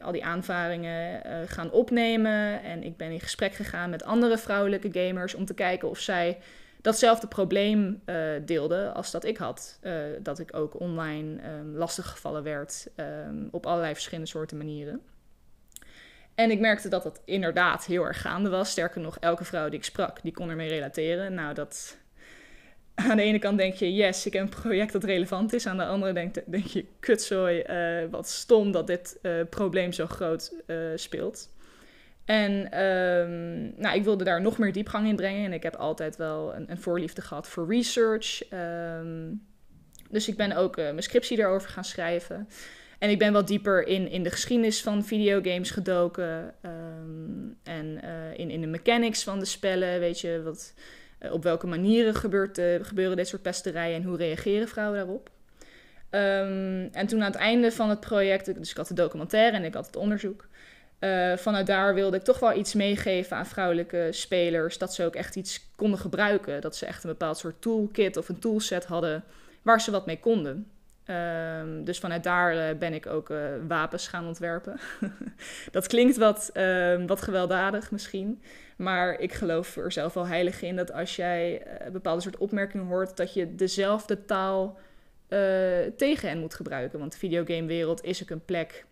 al 0.01 0.11
die 0.11 0.25
aanvaringen 0.25 1.21
gaan 1.47 1.71
opnemen. 1.71 2.63
En 2.63 2.83
ik 2.83 2.97
ben 2.97 3.11
in 3.11 3.19
gesprek 3.19 3.53
gegaan 3.53 3.89
met 3.89 4.03
andere 4.03 4.37
vrouwelijke 4.37 4.89
gamers 4.91 5.33
om 5.33 5.45
te 5.45 5.53
kijken 5.53 5.89
of 5.89 5.99
zij 5.99 6.37
datzelfde 6.81 7.27
probleem 7.27 8.01
deelden 8.45 8.93
als 8.93 9.11
dat 9.11 9.25
ik 9.25 9.37
had. 9.37 9.79
dat 10.21 10.39
ik 10.39 10.55
ook 10.55 10.79
online 10.79 11.39
um, 11.59 11.75
lastiggevallen 11.75 12.43
werd 12.43 12.87
um, 12.95 13.47
op 13.51 13.65
allerlei 13.65 13.93
verschillende 13.93 14.29
soorten 14.29 14.57
manieren. 14.57 15.01
En 16.39 16.51
ik 16.51 16.59
merkte 16.59 16.89
dat 16.89 17.03
dat 17.03 17.21
inderdaad 17.25 17.85
heel 17.85 18.03
erg 18.03 18.21
gaande 18.21 18.49
was. 18.49 18.69
Sterker 18.69 19.01
nog, 19.01 19.17
elke 19.19 19.43
vrouw 19.43 19.69
die 19.69 19.79
ik 19.79 19.85
sprak, 19.85 20.21
die 20.21 20.31
kon 20.31 20.49
ermee 20.49 20.69
relateren. 20.69 21.33
Nou, 21.33 21.53
dat... 21.53 21.97
Aan 22.95 23.17
de 23.17 23.23
ene 23.23 23.39
kant 23.39 23.57
denk 23.57 23.73
je, 23.73 23.93
yes, 23.93 24.25
ik 24.25 24.33
heb 24.33 24.41
een 24.41 24.49
project 24.49 24.91
dat 24.91 25.03
relevant 25.03 25.53
is. 25.53 25.67
Aan 25.67 25.77
de 25.77 25.85
andere 25.85 26.13
denk, 26.13 26.35
denk 26.45 26.65
je, 26.65 26.85
kutzooi, 26.99 27.63
uh, 27.69 28.09
wat 28.09 28.27
stom 28.27 28.71
dat 28.71 28.87
dit 28.87 29.19
uh, 29.21 29.41
probleem 29.49 29.91
zo 29.91 30.07
groot 30.07 30.53
uh, 30.67 30.77
speelt. 30.95 31.49
En 32.25 32.81
um, 32.83 33.73
nou, 33.77 33.95
ik 33.95 34.03
wilde 34.03 34.23
daar 34.23 34.41
nog 34.41 34.57
meer 34.57 34.73
diepgang 34.73 35.07
in 35.07 35.15
brengen. 35.15 35.45
En 35.45 35.53
ik 35.53 35.63
heb 35.63 35.75
altijd 35.75 36.15
wel 36.15 36.55
een, 36.55 36.71
een 36.71 36.81
voorliefde 36.81 37.21
gehad 37.21 37.47
voor 37.47 37.73
research. 37.73 38.51
Um, 38.53 39.47
dus 40.09 40.27
ik 40.27 40.37
ben 40.37 40.51
ook 40.51 40.75
mijn 40.75 41.03
scriptie 41.03 41.37
daarover 41.37 41.69
gaan 41.69 41.83
schrijven. 41.83 42.47
En 42.99 43.09
ik 43.09 43.19
ben 43.19 43.33
wat 43.33 43.47
dieper 43.47 43.87
in, 43.87 44.09
in 44.09 44.23
de 44.23 44.29
geschiedenis 44.29 44.81
van 44.81 45.03
videogames 45.05 45.71
gedoken. 45.71 46.53
Um, 46.65 47.57
en 47.63 47.99
uh, 48.03 48.37
in, 48.37 48.49
in 48.49 48.61
de 48.61 48.67
mechanics 48.67 49.23
van 49.23 49.39
de 49.39 49.45
spellen. 49.45 49.99
Weet 49.99 50.19
je, 50.19 50.41
wat, 50.43 50.73
uh, 51.19 51.33
op 51.33 51.43
welke 51.43 51.67
manieren 51.67 52.15
gebeurt, 52.15 52.57
uh, 52.57 52.65
gebeuren 52.81 53.17
dit 53.17 53.27
soort 53.27 53.41
pesterijen 53.41 53.95
en 53.95 54.03
hoe 54.03 54.17
reageren 54.17 54.67
vrouwen 54.67 54.97
daarop. 54.97 55.29
Um, 56.11 56.89
en 56.91 57.07
toen 57.07 57.19
aan 57.19 57.31
het 57.31 57.39
einde 57.39 57.71
van 57.71 57.89
het 57.89 57.99
project, 57.99 58.55
dus 58.55 58.71
ik 58.71 58.77
had 58.77 58.87
de 58.87 58.93
documentaire 58.93 59.57
en 59.57 59.63
ik 59.63 59.73
had 59.73 59.85
het 59.85 59.95
onderzoek. 59.95 60.47
vanuit 61.35 61.67
daar 61.67 61.93
wilde 61.93 62.17
ik 62.17 62.23
toch 62.23 62.39
wel 62.39 62.57
iets 62.57 62.73
meegeven 62.73 63.37
aan 63.37 63.45
vrouwelijke 63.45 64.07
spelers. 64.11 64.77
Dat 64.77 64.93
ze 64.93 65.05
ook 65.05 65.15
echt 65.15 65.35
iets 65.35 65.71
konden 65.75 65.99
gebruiken. 65.99 66.61
Dat 66.61 66.75
ze 66.75 66.85
echt 66.85 67.03
een 67.03 67.09
bepaald 67.09 67.37
soort 67.37 67.61
toolkit 67.61 68.17
of 68.17 68.29
een 68.29 68.39
toolset 68.39 68.85
hadden 68.85 69.23
waar 69.61 69.81
ze 69.81 69.91
wat 69.91 70.05
mee 70.05 70.19
konden. 70.19 70.67
Um, 71.09 71.83
dus 71.83 71.99
vanuit 71.99 72.23
daar 72.23 72.55
uh, 72.55 72.77
ben 72.77 72.93
ik 72.93 73.07
ook 73.07 73.29
uh, 73.29 73.39
wapens 73.67 74.07
gaan 74.07 74.27
ontwerpen. 74.27 74.79
dat 75.71 75.87
klinkt 75.87 76.17
wat, 76.17 76.49
uh, 76.53 77.05
wat 77.05 77.21
gewelddadig 77.21 77.91
misschien. 77.91 78.41
Maar 78.77 79.19
ik 79.19 79.33
geloof 79.33 79.77
er 79.77 79.91
zelf 79.91 80.13
wel 80.13 80.27
heilig 80.27 80.61
in 80.61 80.75
dat 80.75 80.91
als 80.91 81.15
jij 81.15 81.61
een 81.61 81.77
eh, 81.77 81.91
bepaalde 81.91 82.21
soort 82.21 82.37
opmerkingen 82.37 82.85
hoort, 82.85 83.17
dat 83.17 83.33
je 83.33 83.55
dezelfde 83.55 84.25
taal 84.25 84.79
tegen 85.97 86.29
hen 86.29 86.39
moet 86.39 86.53
gebruiken. 86.53 86.99
Want 86.99 87.11
de 87.11 87.17
videogamewereld 87.17 88.03
is 88.03 88.21
ook 88.21 88.29
een 88.29 88.45
plek 88.45 88.85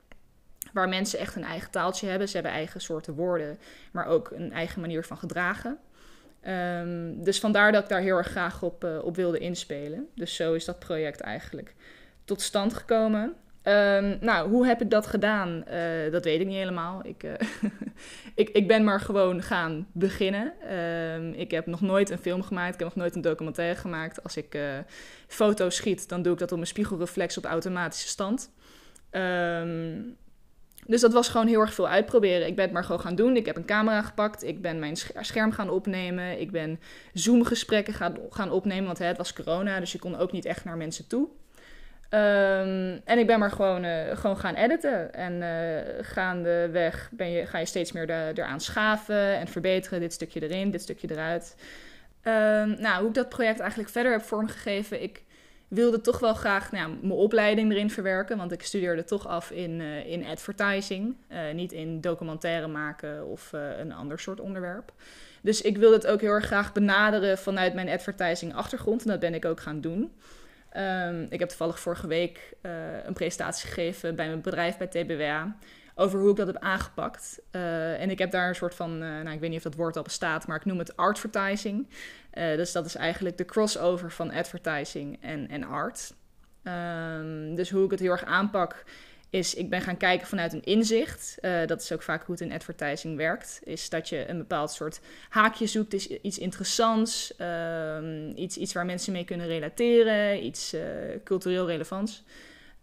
waar 0.74 0.90
mensen 0.90 1.20
echt 1.20 1.36
een 1.36 1.44
eigen 1.44 1.72
taaltje 1.72 2.08
hebben. 2.08 2.28
Ze 2.28 2.34
hebben 2.34 2.52
eigen 2.52 2.82
soorten 2.82 3.14
woorden, 3.14 3.60
maar 3.92 4.06
ook 4.06 4.32
een 4.32 4.54
eigen 4.54 4.82
manier 4.82 5.04
van 5.04 5.18
gedragen. 5.18 5.78
Um, 6.48 7.24
dus 7.24 7.40
vandaar 7.40 7.72
dat 7.72 7.84
ik 7.84 7.90
daar 7.90 8.02
heel 8.02 8.18
erg 8.18 8.28
graag 8.28 8.64
op, 8.64 8.84
op 9.04 9.16
wilde 9.16 9.40
inspelen. 9.40 10.08
Dus 10.16 10.36
zo 10.36 10.54
is 10.54 10.66
dat 10.66 10.80
project 10.80 11.22
eigenlijk 11.22 11.76
tot 12.28 12.42
stand 12.42 12.74
gekomen. 12.74 13.34
Ehm, 13.62 14.18
nou, 14.22 14.50
hoe 14.50 14.66
heb 14.66 14.82
ik 14.82 14.90
dat 14.90 15.08
gedaan? 15.08 15.64
Eh, 15.66 16.12
dat 16.12 16.24
weet 16.24 16.40
ik 16.40 16.48
niet 16.48 16.56
helemaal. 16.56 17.06
Ik, 17.06 17.24
uh, 17.24 17.34
ik, 18.36 18.50
ik 18.50 18.68
ben 18.68 18.84
maar 18.84 19.00
gewoon 19.00 19.42
gaan 19.42 19.88
beginnen. 19.92 20.54
Ehm, 20.62 21.32
ik 21.32 21.52
heb 21.52 21.66
nog 21.66 21.82
nooit 21.82 22.10
een 22.10 22.18
film 22.18 22.44
gemaakt. 22.44 22.74
Ik 22.74 22.80
heb 22.80 22.88
nog 22.88 22.98
nooit 22.98 23.16
een 23.16 23.22
documentaire 23.22 23.80
gemaakt. 23.80 24.24
Als 24.24 24.38
ik 24.38 24.56
uh, 24.56 24.62
foto's 25.28 25.76
schiet, 25.76 26.10
dan 26.10 26.22
doe 26.22 26.34
ik 26.34 26.40
dat 26.40 26.52
op 26.52 26.58
mijn 26.58 26.70
spiegelreflex 26.70 27.38
op 27.38 27.46
automatische 27.46 28.08
stand. 28.08 28.52
Um, 29.12 30.18
dus 30.86 31.02
dat 31.02 31.14
was 31.14 31.30
gewoon 31.30 31.48
heel 31.48 31.62
erg 31.62 31.74
veel 31.74 31.88
uitproberen. 31.88 32.48
Ik 32.48 32.56
ben 32.56 32.66
het 32.66 32.74
maar 32.74 32.84
gewoon 32.84 33.02
gaan 33.02 33.16
doen. 33.16 33.36
Ik 33.36 33.46
heb 33.46 33.56
een 33.56 33.66
camera 33.66 34.02
gepakt. 34.02 34.44
Ik 34.44 34.62
ben 34.62 34.80
mijn 34.80 34.96
scherm 35.20 35.52
gaan 35.52 35.70
opnemen. 35.70 36.40
Ik 36.40 36.52
ben 36.52 36.80
Zoom-gesprekken 37.14 37.94
gaan, 37.94 38.16
gaan 38.30 38.52
opnemen. 38.52 38.86
Want 38.86 38.98
hè, 38.98 39.06
het 39.06 39.18
was 39.18 39.34
corona, 39.34 39.80
dus 39.80 39.92
je 39.92 40.00
kon 40.00 40.16
ook 40.16 40.32
niet 40.32 40.46
echt 40.46 40.64
naar 40.64 40.78
mensen 40.78 41.08
toe. 41.08 41.28
Um, 42.10 43.02
en 43.06 43.18
ik 43.18 43.28
ben 43.28 43.40
maar 43.40 43.52
gewoon, 43.52 43.86
uh, 43.86 44.18
gewoon 44.18 44.38
gaan 44.38 44.56
editen. 44.56 45.14
En 45.14 45.34
uh, 45.42 46.06
gaandeweg 46.06 47.10
ben 47.12 47.32
je, 47.32 47.46
ga 47.46 47.58
je 47.58 47.66
steeds 47.66 47.92
meer 47.92 48.10
eraan 48.10 48.62
schaven 48.62 49.36
en 49.36 49.48
verbeteren. 49.48 50.00
Dit 50.00 50.14
stukje 50.14 50.42
erin, 50.42 50.72
dit 50.72 50.82
stukje 50.82 51.12
eruit. 51.12 51.56
Um, 52.24 52.82
nou, 52.82 53.00
hoe 53.00 53.08
ik 53.08 53.14
dat 53.14 53.30
project 53.30 53.60
eigenlijk 53.60 53.90
verder 53.90 54.12
heb 54.12 54.22
vormgegeven. 54.22 55.04
Ik 55.04 55.24
wilde 55.68 56.02
toch 56.02 56.20
wel 56.20 56.34
graag 56.34 56.72
nou, 56.72 56.90
mijn 57.02 57.12
opleiding 57.12 57.72
erin 57.72 57.92
verwerken. 57.92 58.38
Want 58.38 58.52
ik 58.52 58.64
studeerde 58.64 59.04
toch 59.04 59.28
af 59.28 59.52
in, 59.52 59.80
uh, 59.80 60.10
in 60.10 60.26
advertising. 60.26 61.16
niet 61.54 61.72
in 61.72 62.02
documentaire 62.02 62.68
maken 62.68 63.26
of 63.26 63.52
een 63.54 63.94
ander 63.94 64.20
soort 64.20 64.40
onderwerp. 64.40 64.94
Dus 65.42 65.62
ik 65.62 65.78
wilde 65.78 65.96
het 65.96 66.08
ook 66.08 66.22
heel 66.22 66.32
erg 66.32 66.46
graag 66.46 66.74
benaderen 66.74 67.38
vanuit 67.38 67.74
mijn 67.74 67.90
advertising 67.90 68.56
achtergrond. 68.56 69.04
En 69.04 69.10
dat 69.10 69.20
ben 69.20 69.34
ik 69.34 69.46
ook 69.46 69.60
gaan 69.60 69.82
doen. 69.82 70.12
Um, 70.78 71.28
ik 71.30 71.40
heb 71.40 71.50
toevallig 71.50 71.80
vorige 71.80 72.08
week 72.08 72.54
uh, 72.62 72.72
een 73.06 73.14
presentatie 73.14 73.68
gegeven 73.68 74.16
bij 74.16 74.28
mijn 74.28 74.42
bedrijf 74.42 74.78
bij 74.78 74.88
TBWA 74.88 75.58
over 75.96 76.20
hoe 76.20 76.30
ik 76.30 76.36
dat 76.36 76.48
heb 76.48 76.58
aangepakt. 76.58 77.42
Uh, 77.52 78.02
en 78.02 78.10
ik 78.10 78.18
heb 78.18 78.32
daar 78.32 78.48
een 78.48 78.56
soort 78.56 78.76
van, 78.76 78.94
uh, 78.94 79.00
nou 79.00 79.30
ik 79.30 79.40
weet 79.40 79.50
niet 79.50 79.58
of 79.58 79.64
dat 79.64 79.76
woord 79.76 79.98
al 79.98 80.04
bestaat, 80.04 80.48
maar 80.48 80.58
ik 80.58 80.66
noem 80.66 80.78
het 80.78 80.98
advertising. 80.98 81.88
dus 82.32 82.72
dat 82.72 82.86
is 82.86 82.96
eigenlijk 82.96 83.38
de 83.38 83.46
crossover 83.46 84.12
van 84.12 84.32
advertising 84.32 85.22
en, 85.22 85.50
en 85.50 85.64
art. 85.64 86.14
Um, 86.64 87.56
dus 87.56 87.70
hoe 87.70 87.86
ik 87.86 87.92
het 87.92 88.00
heel 88.00 88.12
erg 88.12 88.24
aanpak 88.24 88.84
is 89.30 89.54
ik 89.54 89.70
ben 89.70 89.82
gaan 89.82 89.98
kijken 89.98 90.28
vanuit 90.28 90.54
een 90.54 90.64
inzicht. 90.64 91.38
Uh, 91.42 91.66
dat 91.66 91.82
is 91.82 91.92
ook 91.92 92.02
vaak 92.02 92.24
hoe 92.26 92.36
het 92.36 92.44
in 92.44 92.52
advertising 92.52 93.18
werkt. 93.18 93.60
Is 93.64 93.90
dat 93.90 94.10
je 94.10 94.30
een 94.30 94.38
bepaald 94.38 94.72
soort 94.72 95.00
haakje 95.30 95.68
zoekt, 95.68 95.94
is 95.94 96.08
iets 96.08 96.38
interessants, 96.38 97.34
um, 97.42 98.34
iets, 98.36 98.58
iets 98.58 98.74
waar 98.74 98.86
mensen 98.86 99.14
mee 99.14 99.26
kunnen 99.26 99.48
relateren, 99.48 100.46
iets 100.46 100.74
uh, 100.74 100.82
cultureel 101.24 101.68
relevants. 101.68 102.24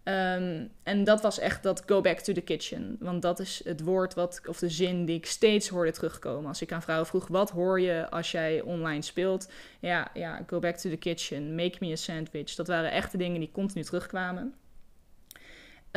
Um, 0.05 0.71
en 0.83 1.05
dat 1.05 1.23
was 1.23 1.39
echt 1.39 1.63
dat 1.63 1.83
go 1.87 2.01
back 2.01 2.19
to 2.19 2.33
the 2.33 2.41
kitchen. 2.41 2.97
Want 3.01 3.23
dat 3.23 3.41
is 3.41 3.61
het 3.65 3.81
woord 3.81 4.15
wat, 4.15 4.41
of 4.47 4.59
de 4.59 4.69
zin 4.69 5.05
die 5.05 5.17
ik 5.17 5.27
steeds 5.27 5.69
hoorde 5.69 5.93
terugkomen. 5.93 6.49
Als 6.49 6.63
ik 6.63 6.73
aan 6.73 6.83
vrouwen 6.83 7.07
vroeg, 7.07 7.29
wat 7.29 7.51
hoor 7.51 7.81
je 7.81 8.11
als 8.11 8.31
jij 8.31 8.61
online 8.61 9.03
speelt? 9.03 9.49
Ja, 9.81 10.11
ja, 10.15 10.45
go 10.47 10.59
back 10.59 10.77
to 10.77 10.91
the 10.91 10.97
kitchen, 10.97 11.55
make 11.55 11.77
me 11.81 11.93
a 11.93 11.97
sandwich. 11.97 12.55
Dat 12.55 12.67
waren 12.67 12.91
echt 12.91 13.13
de 13.13 13.19
dingen 13.19 13.41
die 13.41 13.51
continu 13.53 13.85
terugkwamen. 13.85 14.55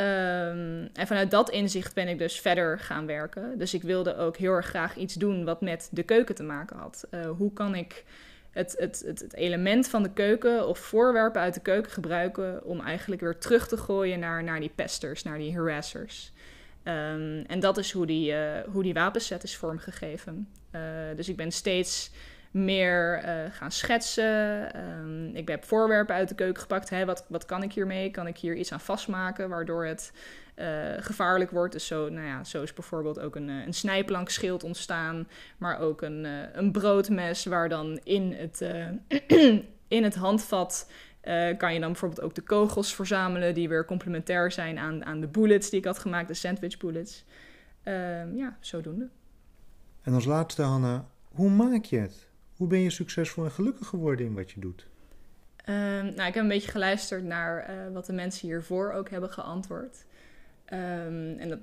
Um, 0.00 0.88
en 0.92 1.06
vanuit 1.06 1.30
dat 1.30 1.50
inzicht 1.50 1.94
ben 1.94 2.08
ik 2.08 2.18
dus 2.18 2.40
verder 2.40 2.78
gaan 2.78 3.06
werken. 3.06 3.58
Dus 3.58 3.74
ik 3.74 3.82
wilde 3.82 4.16
ook 4.16 4.36
heel 4.36 4.52
erg 4.52 4.66
graag 4.66 4.96
iets 4.96 5.14
doen 5.14 5.44
wat 5.44 5.60
met 5.60 5.88
de 5.92 6.02
keuken 6.02 6.34
te 6.34 6.42
maken 6.42 6.76
had. 6.76 7.06
Uh, 7.10 7.30
hoe 7.30 7.52
kan 7.52 7.74
ik 7.74 8.04
het, 8.50 8.74
het, 8.78 9.02
het, 9.06 9.20
het, 9.20 9.34
element 9.34 9.88
van 9.88 10.02
de 10.02 10.12
keuken 10.12 10.68
of 10.68 10.78
voorwerpen 10.78 11.40
uit 11.40 11.54
de 11.54 11.60
keuken 11.60 11.92
gebruiken 11.92 12.64
om 12.64 12.80
eigenlijk 12.80 13.20
weer 13.20 13.38
terug 13.38 13.68
te 13.68 13.76
gooien 13.76 14.18
naar, 14.18 14.44
naar 14.44 14.60
die 14.60 14.72
pesters, 14.74 15.22
naar 15.22 15.38
die 15.38 15.56
harassers. 15.56 16.32
Um, 16.84 17.44
en 17.46 17.60
dat 17.60 17.78
is 17.78 17.92
hoe 17.92 18.06
die, 18.06 18.32
uh, 18.32 18.60
hoe 18.72 18.82
die 18.82 18.94
wapenset 18.94 19.42
is 19.42 19.56
vormgegeven. 19.56 20.48
Uh, 20.72 20.80
dus 21.16 21.28
ik 21.28 21.36
ben 21.36 21.52
steeds 21.52 22.10
meer 22.50 23.24
uh, 23.24 23.52
gaan 23.52 23.72
schetsen. 23.72 24.70
Um, 25.00 25.34
ik 25.34 25.48
heb 25.48 25.64
voorwerpen 25.64 26.14
uit 26.14 26.28
de 26.28 26.34
keuken 26.34 26.60
gepakt. 26.60 26.90
Hè, 26.90 27.04
wat, 27.04 27.24
wat 27.28 27.44
kan 27.44 27.62
ik 27.62 27.72
hiermee? 27.72 28.10
Kan 28.10 28.26
ik 28.26 28.38
hier 28.38 28.56
iets 28.56 28.72
aan 28.72 28.80
vastmaken 28.80 29.48
waardoor 29.48 29.84
het 29.84 30.12
uh, 30.56 30.66
gevaarlijk 30.98 31.50
wordt? 31.50 31.72
Dus 31.72 31.86
zo, 31.86 32.08
nou 32.08 32.26
ja, 32.26 32.44
zo 32.44 32.62
is 32.62 32.72
bijvoorbeeld 32.72 33.20
ook 33.20 33.36
een, 33.36 33.48
eh, 33.48 33.66
een 33.66 33.74
snijplankschild 33.74 34.64
ontstaan. 34.64 35.28
Maar 35.58 35.78
ook 35.78 36.02
een, 36.02 36.26
een 36.52 36.72
broodmes 36.72 37.44
waar 37.44 37.68
dan 37.68 38.00
in 38.02 38.32
het, 38.32 38.60
in 39.98 40.02
het 40.02 40.14
handvat... 40.14 40.90
kan 41.56 41.74
je 41.74 41.80
dan 41.80 41.92
bijvoorbeeld 41.92 42.20
ook 42.20 42.34
de 42.34 42.42
kogels 42.42 42.94
verzamelen... 42.94 43.54
die 43.54 43.68
weer 43.68 43.84
complementair 43.84 44.52
zijn 44.52 44.78
aan, 44.78 45.04
aan 45.04 45.20
de 45.20 45.28
bullets 45.28 45.70
die 45.70 45.78
ik 45.78 45.84
had 45.84 45.98
gemaakt. 45.98 46.28
De 46.28 46.34
sandwich 46.34 46.78
bullets. 46.78 47.24
Ehm, 47.82 48.36
ja, 48.36 48.56
zodoende. 48.60 49.08
En 50.02 50.14
als 50.14 50.24
laatste, 50.24 50.62
Hanna, 50.62 51.06
hoe 51.28 51.50
maak 51.50 51.84
je 51.84 51.98
het? 51.98 52.27
Hoe 52.58 52.68
ben 52.68 52.78
je 52.78 52.90
succesvol 52.90 53.44
en 53.44 53.50
gelukkig 53.50 53.86
geworden 53.86 54.26
in 54.26 54.34
wat 54.34 54.50
je 54.50 54.60
doet? 54.60 54.86
Um, 55.68 55.74
nou, 56.14 56.28
ik 56.28 56.34
heb 56.34 56.36
een 56.36 56.48
beetje 56.48 56.70
geluisterd 56.70 57.24
naar 57.24 57.70
uh, 57.70 57.92
wat 57.92 58.06
de 58.06 58.12
mensen 58.12 58.48
hiervoor 58.48 58.92
ook 58.92 59.10
hebben 59.10 59.30
geantwoord. 59.30 60.04
Um, 60.72 61.38
en 61.38 61.62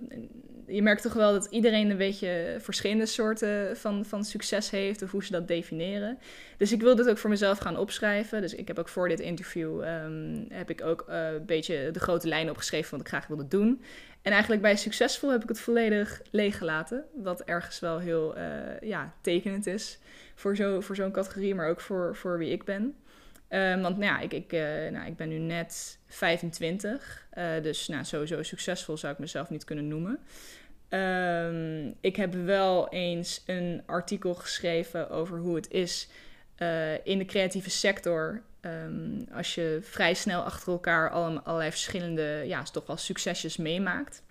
je 0.68 0.82
merkt 0.82 1.02
toch 1.02 1.14
wel 1.14 1.32
dat 1.32 1.48
iedereen 1.50 1.90
een 1.90 1.98
beetje 1.98 2.58
verschillende 2.60 3.06
soorten 3.06 3.78
van, 3.78 4.06
van 4.06 4.24
succes 4.24 4.70
heeft 4.70 5.02
of 5.02 5.12
hoe 5.12 5.24
ze 5.24 5.32
dat 5.32 5.48
definiëren. 5.48 6.18
Dus 6.58 6.72
ik 6.72 6.82
wil 6.82 6.96
dit 6.96 7.10
ook 7.10 7.18
voor 7.18 7.30
mezelf 7.30 7.58
gaan 7.58 7.78
opschrijven. 7.78 8.42
Dus 8.42 8.56
ik 8.56 8.68
heb 8.68 8.80
ook 8.80 8.90
voor 8.90 9.08
dit 9.08 9.20
interview 9.20 9.84
um, 9.84 10.46
heb 10.50 10.70
ik 10.70 10.84
ook 10.84 11.06
uh, 11.10 11.32
een 11.34 11.46
beetje 11.46 11.90
de 11.92 12.00
grote 12.00 12.28
lijnen 12.28 12.52
opgeschreven 12.52 12.92
wat 12.92 13.00
ik 13.00 13.08
graag 13.08 13.28
wilde 13.28 13.48
doen. 13.48 13.82
En 14.22 14.32
eigenlijk 14.32 14.62
bij 14.62 14.76
succesvol 14.76 15.32
heb 15.32 15.44
ik 15.44 15.50
het 15.50 15.60
volledig 15.60 16.22
leeggelaten. 16.32 17.04
Wat 17.16 17.42
ergens 17.42 17.80
wel 17.80 18.00
heel 18.00 18.38
uh, 18.38 18.44
ja, 18.82 19.14
tekenend 19.22 19.68
is 19.68 20.00
voor, 20.36 20.84
voor 20.84 20.96
zo'n 20.96 21.12
categorie, 21.12 21.56
maar 21.56 21.70
ook 21.70 21.82
voor, 21.82 22.16
voor 22.16 22.38
wie 22.38 22.52
ik 22.52 22.64
ben. 22.64 22.96
Um, 23.50 23.82
want 23.82 23.98
nou 23.98 24.12
ja, 24.12 24.20
ik, 24.20 24.34
ik, 24.34 24.54
uh, 24.54 24.62
nou, 24.92 25.08
ik 25.08 25.16
ben 25.16 25.30
nu 25.30 25.38
net 25.38 26.00
25, 26.08 27.28
uh, 27.38 27.46
dus 27.62 27.88
nou, 27.88 28.04
sowieso 28.04 28.44
succesvol 28.44 28.98
zou 28.98 29.14
ik 29.14 29.20
mezelf 29.20 29.50
niet 29.50 29.64
kunnen 29.64 29.88
noemen. 29.88 30.20
Um, 30.90 31.96
ik 32.02 32.16
heb 32.16 32.34
wel 32.34 32.90
eens 32.90 33.44
een 33.46 33.84
artikel 33.86 34.34
geschreven 34.34 35.10
over 35.10 35.38
hoe 35.38 35.56
het 35.56 35.72
is 35.72 36.10
uh, 36.58 37.06
in 37.06 37.18
de 37.18 37.26
creatieve 37.26 37.70
sector. 37.70 38.42
Um, 38.62 39.28
als 39.32 39.56
je 39.56 39.80
vrij 39.82 40.14
snel 40.14 40.42
achter 40.42 40.72
elkaar 40.72 41.10
allerlei 41.10 41.70
verschillende, 41.70 42.44
ja, 42.46 42.64
toch 42.64 42.86
wel 42.86 42.98
succesjes 42.98 43.58
meemaakt. 43.58 44.24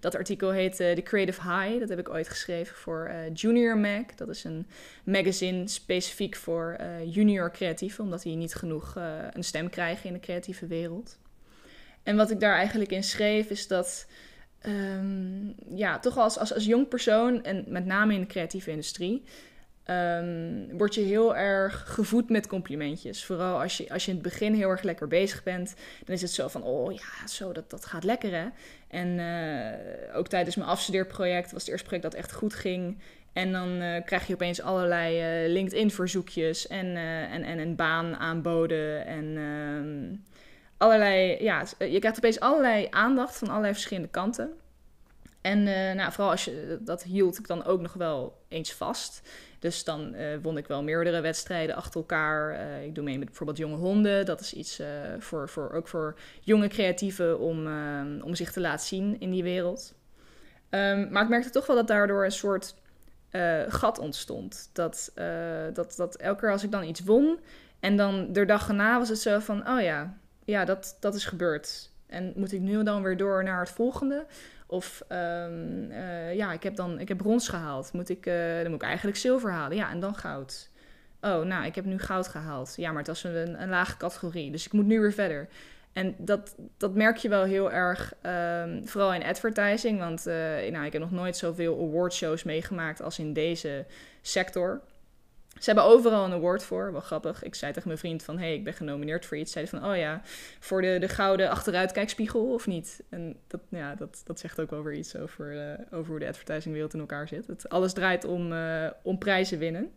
Dat 0.00 0.14
artikel 0.14 0.50
heet 0.50 0.80
uh, 0.80 0.92
The 0.92 1.02
Creative 1.02 1.40
High. 1.42 1.80
Dat 1.80 1.88
heb 1.88 1.98
ik 1.98 2.08
ooit 2.08 2.28
geschreven 2.28 2.76
voor 2.76 3.10
uh, 3.10 3.34
Junior 3.34 3.78
Mag. 3.78 4.04
Dat 4.16 4.28
is 4.28 4.44
een 4.44 4.66
magazine 5.04 5.68
specifiek 5.68 6.36
voor 6.36 6.76
uh, 6.80 7.14
junior 7.14 7.50
creatieven, 7.50 8.04
omdat 8.04 8.22
die 8.22 8.36
niet 8.36 8.54
genoeg 8.54 8.94
een 9.32 9.44
stem 9.44 9.70
krijgen 9.70 10.06
in 10.06 10.12
de 10.12 10.20
creatieve 10.20 10.66
wereld. 10.66 11.18
En 12.02 12.16
wat 12.16 12.30
ik 12.30 12.40
daar 12.40 12.56
eigenlijk 12.56 12.90
in 12.90 13.04
schreef 13.04 13.50
is 13.50 13.66
dat, 13.66 14.06
um, 14.66 15.54
ja, 15.68 15.98
toch 15.98 16.18
als, 16.18 16.38
als, 16.38 16.54
als 16.54 16.64
jong 16.64 16.88
persoon 16.88 17.44
en 17.44 17.64
met 17.68 17.84
name 17.84 18.14
in 18.14 18.20
de 18.20 18.26
creatieve 18.26 18.70
industrie, 18.70 19.22
um, 19.90 20.78
word 20.78 20.94
je 20.94 21.00
heel 21.00 21.36
erg 21.36 21.84
gevoed 21.86 22.30
met 22.30 22.46
complimentjes. 22.46 23.24
Vooral 23.24 23.60
als 23.60 23.76
je, 23.76 23.90
als 23.90 24.04
je 24.04 24.10
in 24.10 24.16
het 24.16 24.26
begin 24.26 24.54
heel 24.54 24.68
erg 24.68 24.82
lekker 24.82 25.08
bezig 25.08 25.42
bent, 25.42 25.74
dan 26.04 26.14
is 26.14 26.22
het 26.22 26.30
zo 26.30 26.48
van, 26.48 26.62
oh 26.62 26.92
ja, 26.92 27.26
zo, 27.26 27.52
dat, 27.52 27.70
dat 27.70 27.86
gaat 27.86 28.04
lekker 28.04 28.30
hè. 28.32 28.46
En 28.88 29.08
uh, 29.08 30.16
ook 30.16 30.28
tijdens 30.28 30.56
mijn 30.56 30.68
afstudeerproject 30.68 31.52
was 31.52 31.60
het 31.60 31.70
eerste 31.70 31.86
project 31.86 32.04
dat 32.04 32.14
echt 32.14 32.32
goed 32.32 32.54
ging. 32.54 32.98
En 33.32 33.52
dan 33.52 33.82
uh, 33.82 34.04
krijg 34.04 34.26
je 34.26 34.34
opeens 34.34 34.60
allerlei 34.60 35.44
uh, 35.44 35.52
LinkedIn-verzoekjes 35.52 36.66
en, 36.66 36.96
en, 37.30 37.42
en 37.42 37.58
een 37.58 37.76
baan 37.76 38.16
aanboden. 38.16 39.06
En 39.06 39.36
ehm, 39.36 40.16
allerlei, 40.76 41.42
ja, 41.42 41.64
je 41.78 41.98
krijgt 41.98 42.16
opeens 42.16 42.40
allerlei 42.40 42.86
aandacht 42.90 43.36
van 43.36 43.48
allerlei 43.48 43.72
verschillende 43.72 44.08
kanten. 44.08 44.52
En 45.40 45.62
nou, 45.96 46.12
vooral 46.12 46.30
als 46.30 46.44
je, 46.44 46.78
dat 46.80 47.02
hield 47.02 47.38
ik 47.38 47.46
dan 47.46 47.64
ook 47.64 47.80
nog 47.80 47.92
wel 47.92 48.38
eens 48.48 48.72
vast. 48.72 49.22
Dus 49.58 49.84
dan 49.84 50.14
uh, 50.14 50.36
won 50.42 50.56
ik 50.56 50.66
wel 50.66 50.82
meerdere 50.82 51.20
wedstrijden 51.20 51.76
achter 51.76 52.00
elkaar. 52.00 52.52
Uh, 52.52 52.84
ik 52.84 52.94
doe 52.94 53.04
mee 53.04 53.18
met 53.18 53.26
bijvoorbeeld 53.26 53.58
jonge 53.58 53.76
honden. 53.76 54.26
Dat 54.26 54.40
is 54.40 54.52
iets 54.52 54.80
uh, 54.80 54.86
voor, 55.18 55.48
voor, 55.48 55.72
ook 55.72 55.88
voor 55.88 56.18
jonge 56.40 56.68
creatieven 56.68 57.38
om, 57.38 57.66
om 58.22 58.34
zich 58.34 58.52
te 58.52 58.60
laten 58.60 58.86
zien 58.86 59.20
in 59.20 59.30
die 59.30 59.42
wereld. 59.42 59.94
Um, 60.70 61.08
maar 61.10 61.22
ik 61.22 61.28
merkte 61.28 61.50
toch 61.50 61.66
wel 61.66 61.76
dat 61.76 61.88
daardoor 61.88 62.24
een 62.24 62.32
soort 62.32 62.74
gat 63.68 63.98
ontstond. 63.98 64.70
Dat, 64.72 65.12
dat, 65.72 65.94
dat 65.96 66.16
elke 66.16 66.40
keer 66.40 66.50
als 66.50 66.62
ik 66.62 66.70
dan 66.70 66.84
iets 66.84 67.00
won 67.04 67.38
en 67.80 67.96
dan 67.96 68.32
de 68.32 68.44
dag 68.44 68.68
erna 68.68 68.98
was 68.98 69.08
het 69.08 69.18
zo 69.18 69.38
van: 69.38 69.68
oh 69.68 69.80
ja, 69.80 70.18
ja 70.44 70.64
dat, 70.64 70.96
dat 71.00 71.14
is 71.14 71.24
gebeurd. 71.24 71.90
En 72.06 72.32
moet 72.36 72.52
ik 72.52 72.60
nu 72.60 72.82
dan 72.82 73.02
weer 73.02 73.16
door 73.16 73.44
naar 73.44 73.60
het 73.60 73.70
volgende? 73.70 74.26
Of 74.66 75.02
um, 75.08 75.90
uh, 75.90 76.34
ja, 76.34 76.52
ik 76.52 76.62
heb 76.62 76.76
dan 76.76 77.00
ik 77.00 77.08
heb 77.08 77.16
brons 77.16 77.48
gehaald. 77.48 77.92
Moet 77.92 78.08
ik, 78.08 78.26
uh, 78.26 78.34
dan 78.56 78.70
moet 78.70 78.82
ik 78.82 78.86
eigenlijk 78.88 79.16
zilver 79.16 79.50
halen. 79.50 79.76
Ja, 79.76 79.90
en 79.90 80.00
dan 80.00 80.14
goud. 80.14 80.70
Oh, 81.20 81.44
nou, 81.44 81.64
ik 81.64 81.74
heb 81.74 81.84
nu 81.84 81.98
goud 81.98 82.28
gehaald. 82.28 82.74
Ja, 82.76 82.88
maar 82.88 82.98
het 82.98 83.06
was 83.06 83.24
een, 83.24 83.62
een 83.62 83.68
lage 83.68 83.96
categorie. 83.96 84.50
Dus 84.50 84.66
ik 84.66 84.72
moet 84.72 84.86
nu 84.86 85.00
weer 85.00 85.12
verder. 85.12 85.48
En 85.92 86.14
dat, 86.18 86.54
dat 86.76 86.94
merk 86.94 87.16
je 87.16 87.28
wel 87.28 87.44
heel 87.44 87.72
erg, 87.72 88.14
ehm, 88.22 88.84
vooral 88.84 89.14
in 89.14 89.22
advertising. 89.22 89.98
Want 89.98 90.26
uh, 90.26 90.34
nou, 90.70 90.84
ik 90.84 90.92
heb 90.92 91.02
nog 91.02 91.10
nooit 91.10 91.36
zoveel 91.36 91.88
awardshows 91.88 92.42
meegemaakt 92.42 93.02
als 93.02 93.18
in 93.18 93.32
deze 93.32 93.86
sector. 94.22 94.80
Ze 95.58 95.64
hebben 95.64 95.84
overal 95.84 96.24
een 96.24 96.32
award 96.32 96.64
voor, 96.64 96.92
wel 96.92 97.00
grappig. 97.00 97.42
Ik 97.42 97.54
zei 97.54 97.72
tegen 97.72 97.88
mijn 97.88 98.00
vriend 98.00 98.22
van, 98.22 98.38
hey, 98.38 98.54
ik 98.54 98.64
ben 98.64 98.72
genomineerd 98.72 99.26
voor 99.26 99.36
iets. 99.36 99.52
Zei 99.52 99.66
van, 99.66 99.84
oh 99.84 99.96
ja, 99.96 100.20
voor 100.60 100.82
de, 100.82 100.96
de 101.00 101.08
gouden 101.08 101.50
achteruitkijkspiegel 101.50 102.52
of 102.52 102.66
niet? 102.66 103.02
En 103.08 103.36
dat, 103.46 103.60
ja, 103.68 103.94
dat, 103.94 104.22
dat 104.24 104.40
zegt 104.40 104.60
ook 104.60 104.70
wel 104.70 104.82
weer 104.82 104.94
iets 104.94 105.16
over, 105.16 105.54
uh, 105.54 105.98
over 105.98 106.10
hoe 106.10 106.18
de 106.18 106.28
advertisingwereld 106.28 106.94
in 106.94 107.00
elkaar 107.00 107.28
zit. 107.28 107.46
Het, 107.46 107.68
alles 107.68 107.92
draait 107.92 108.24
om, 108.24 108.52
uh, 108.52 108.86
om 109.02 109.18
prijzen 109.18 109.58
winnen. 109.58 109.90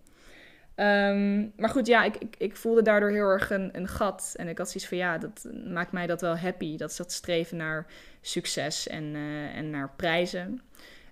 Um, 0.76 1.54
maar 1.58 1.70
goed, 1.70 1.88
ja, 1.88 2.04
ik, 2.04 2.16
ik, 2.16 2.36
ik, 2.38 2.56
voelde 2.56 2.82
daardoor 2.82 3.10
heel 3.10 3.28
erg 3.28 3.50
een, 3.50 3.70
een 3.74 3.88
gat. 3.88 4.34
En 4.36 4.48
ik 4.48 4.58
had 4.58 4.70
zoiets 4.70 4.90
van, 4.90 4.98
ja, 4.98 5.18
dat 5.18 5.48
maakt 5.68 5.92
mij 5.92 6.08
dat 6.08 6.22
wel 6.22 6.38
happy. 6.38 6.78
Dat 6.78 6.90
is 6.90 6.96
dat 6.96 7.12
streven 7.12 7.58
naar 7.58 7.86
succes 8.22 8.88
en, 8.88 9.04
uh, 9.04 9.56
en 9.56 9.70
naar 9.70 9.94
prijzen. 9.96 10.62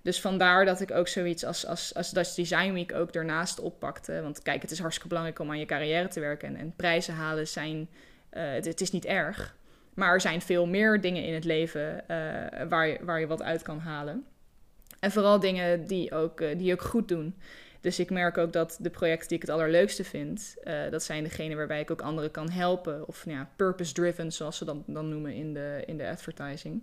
Dus 0.02 0.20
vandaar 0.20 0.64
dat 0.64 0.80
ik 0.80 0.90
ook 0.90 1.08
zoiets 1.08 1.44
als, 1.44 1.66
als, 1.66 1.94
als 1.94 2.10
Dutch 2.10 2.34
Design 2.34 2.72
Week 2.72 2.94
ook 2.94 3.10
ernaast 3.10 3.60
oppakte. 3.60 4.22
Want 4.22 4.42
kijk, 4.42 4.62
het 4.62 4.70
is 4.70 4.78
hartstikke 4.78 5.08
belangrijk 5.08 5.38
om 5.38 5.50
aan 5.50 5.58
je 5.58 5.66
carrière 5.66 6.08
te 6.08 6.20
werken. 6.20 6.48
En, 6.48 6.56
en 6.56 6.72
prijzen 6.76 7.14
halen 7.14 7.48
zijn, 7.48 7.88
uh, 8.32 8.42
het, 8.52 8.80
is 8.80 8.90
niet 8.90 9.04
erg. 9.04 9.56
Maar 9.94 10.12
er 10.12 10.20
zijn 10.20 10.40
veel 10.40 10.66
meer 10.66 11.00
dingen 11.00 11.24
in 11.24 11.34
het 11.34 11.44
leven 11.44 11.94
uh, 11.94 12.06
waar, 12.68 12.86
je, 12.86 12.98
waar 13.02 13.20
je 13.20 13.26
wat 13.26 13.42
uit 13.42 13.62
kan 13.62 13.78
halen. 13.78 14.24
En 15.00 15.10
vooral 15.10 15.40
dingen 15.40 15.86
die 15.86 16.12
ook, 16.12 16.40
uh, 16.40 16.58
die 16.58 16.72
ook 16.72 16.82
goed 16.82 17.08
doen. 17.08 17.36
Dus 17.80 17.98
ik 17.98 18.10
merk 18.10 18.38
ook 18.38 18.52
dat 18.52 18.78
de 18.80 18.90
projecten 18.90 19.28
die 19.28 19.36
ik 19.36 19.42
het 19.42 19.52
allerleukste 19.52 20.04
vind, 20.04 20.56
dat 20.90 21.02
zijn 21.02 21.22
degene 21.22 21.54
waarbij 21.54 21.80
ik 21.80 21.90
ook 21.90 22.00
anderen 22.02 22.30
kan 22.30 22.50
helpen. 22.50 23.08
Of 23.08 23.26
nou 23.26 23.38
ja, 23.38 23.50
purpose-driven, 23.56 24.32
zoals 24.32 24.56
ze 24.56 24.64
dat 24.64 24.76
dan 24.86 25.08
noemen 25.08 25.34
in 25.34 25.54
de, 25.54 25.82
in 25.86 25.96
de 25.98 26.08
advertising. 26.08 26.82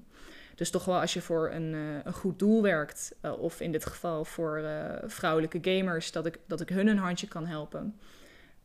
Dus 0.55 0.69
toch 0.71 0.85
wel 0.85 0.99
als 0.99 1.13
je 1.13 1.21
voor 1.21 1.51
een, 1.51 1.73
uh, 1.73 1.97
een 2.03 2.13
goed 2.13 2.39
doel 2.39 2.61
werkt, 2.61 3.15
uh, 3.21 3.39
of 3.39 3.59
in 3.59 3.71
dit 3.71 3.85
geval 3.85 4.25
voor 4.25 4.63
vrouwelijke 5.05 5.59
gamers, 5.61 6.11
dat 6.11 6.25
ik, 6.25 6.39
dat 6.47 6.61
ik 6.61 6.69
hun 6.69 6.87
een 6.87 6.97
handje 6.97 7.27
kan 7.27 7.45
helpen. 7.45 7.99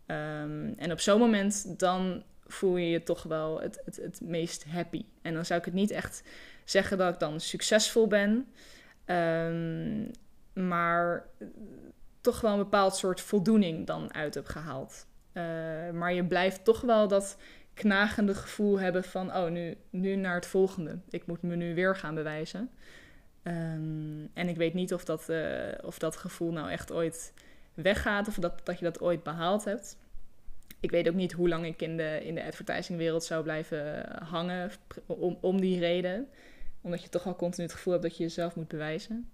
Um, 0.07 0.75
en 0.77 0.93
op 0.93 1.01
zo'n 1.01 1.19
moment 1.19 1.79
dan 1.79 2.23
voel 2.47 2.77
je 2.77 2.91
je 2.91 3.03
toch 3.03 3.23
wel 3.23 3.61
het, 3.61 3.83
het, 3.85 3.97
het 3.97 4.21
meest 4.21 4.65
happy. 4.65 5.05
En 5.23 5.35
dan 5.35 5.45
zou 5.45 5.59
ik 5.59 5.65
het 5.65 5.75
niet 5.75 5.91
echt 5.91 6.23
zeggen 6.65 6.99
dat 6.99 7.13
ik 7.13 7.21
dan 7.21 7.41
succesvol 7.41 8.07
ben. 8.07 8.47
Um, 9.07 10.11
maar 10.53 11.27
toch 12.21 12.41
wel 12.41 12.53
een 12.53 12.59
bepaald 12.59 12.97
soort 12.97 13.21
voldoening 13.21 13.87
dan 13.87 14.15
uit 14.15 14.35
heb 14.35 14.47
gehaald. 14.47 15.07
Maar 15.93 16.13
je 16.13 16.25
blijft 16.25 16.65
toch 16.65 16.81
wel 16.81 17.09
dat 17.09 17.37
knagende 17.81 18.35
gevoel 18.35 18.81
hebben 18.81 19.05
van... 19.05 19.37
oh, 19.37 19.51
nu, 19.51 19.77
nu 19.91 20.17
naar 20.17 20.35
het 20.35 20.47
volgende. 20.47 20.99
Ik 21.11 21.27
moet 21.27 21.43
me 21.43 21.57
nu 21.57 21.75
weer 21.75 21.97
gaan 21.97 22.15
bewijzen. 22.15 22.71
Um, 23.43 24.31
en 24.35 24.49
ik 24.49 24.57
weet 24.57 24.75
niet 24.75 24.95
of 24.95 25.05
dat, 25.05 25.29
uh, 25.31 25.69
of 25.83 25.99
dat 25.99 26.17
gevoel 26.17 26.53
nou 26.53 26.71
echt 26.71 26.93
ooit 26.93 27.33
weggaat... 27.75 28.29
of 28.29 28.35
dat, 28.35 28.67
dat 28.67 28.79
je 28.79 28.85
dat 28.85 29.01
ooit 29.01 29.23
behaald 29.23 29.65
hebt. 29.65 29.97
Ik 30.81 30.91
weet 30.91 31.09
ook 31.09 31.15
niet 31.15 31.33
hoe 31.33 31.49
lang 31.49 31.67
ik 31.67 31.83
in 31.83 31.97
de, 31.97 32.21
in 32.25 32.35
de 32.35 32.45
advertisingwereld 32.45 33.25
zou 33.25 33.43
blijven 33.43 34.09
hangen... 34.25 34.71
om, 35.07 35.39
om 35.41 35.61
die 35.61 35.79
reden. 35.79 36.29
Omdat 36.81 37.03
je 37.03 37.09
toch 37.09 37.27
al 37.27 37.37
continu 37.37 37.67
het 37.67 37.75
gevoel 37.77 37.93
hebt 37.93 38.05
dat 38.05 38.17
je 38.17 38.23
jezelf 38.23 38.55
moet 38.55 38.69
bewijzen. 38.69 39.31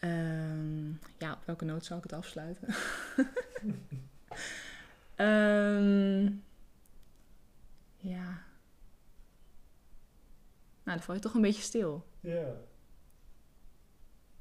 Um, 0.00 0.98
ja, 1.18 1.32
op 1.32 1.42
welke 1.44 1.64
noot 1.64 1.84
zal 1.84 1.96
ik 1.96 2.02
het 2.02 2.12
afsluiten? 2.12 2.74
um, 5.16 6.42
ja. 8.08 8.44
Nou, 10.84 10.98
dan 10.98 11.02
val 11.02 11.14
je 11.14 11.20
toch 11.20 11.34
een 11.34 11.40
beetje 11.40 11.62
stil. 11.62 12.06
Ja. 12.20 12.54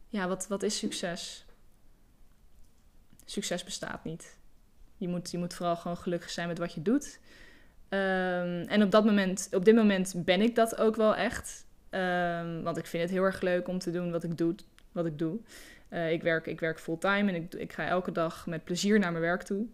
Ja, 0.09 0.27
wat, 0.27 0.47
wat 0.47 0.63
is 0.63 0.77
succes? 0.77 1.45
Succes 3.25 3.63
bestaat 3.63 4.03
niet. 4.03 4.37
Je 4.97 5.07
moet, 5.07 5.31
je 5.31 5.37
moet 5.37 5.53
vooral 5.53 5.75
gewoon 5.75 5.97
gelukkig 5.97 6.29
zijn 6.29 6.47
met 6.47 6.57
wat 6.57 6.73
je 6.73 6.81
doet. 6.81 7.19
Um, 7.89 8.61
en 8.61 8.83
op, 8.83 8.91
dat 8.91 9.05
moment, 9.05 9.49
op 9.51 9.65
dit 9.65 9.75
moment 9.75 10.25
ben 10.25 10.41
ik 10.41 10.55
dat 10.55 10.77
ook 10.77 10.95
wel 10.95 11.15
echt. 11.15 11.65
Um, 11.89 12.63
want 12.63 12.77
ik 12.77 12.85
vind 12.85 13.03
het 13.03 13.11
heel 13.11 13.23
erg 13.23 13.41
leuk 13.41 13.67
om 13.67 13.79
te 13.79 13.91
doen 13.91 14.11
wat 14.11 14.23
ik 14.23 14.37
doe 14.37 14.55
wat 14.91 15.05
ik 15.05 15.19
doe. 15.19 15.39
Uh, 15.89 16.11
ik, 16.11 16.21
werk, 16.21 16.45
ik 16.45 16.59
werk 16.59 16.79
fulltime 16.79 17.31
en 17.31 17.35
ik, 17.35 17.53
ik 17.53 17.73
ga 17.73 17.87
elke 17.87 18.11
dag 18.11 18.47
met 18.47 18.63
plezier 18.63 18.99
naar 18.99 19.11
mijn 19.11 19.23
werk 19.23 19.43
toe. 19.43 19.67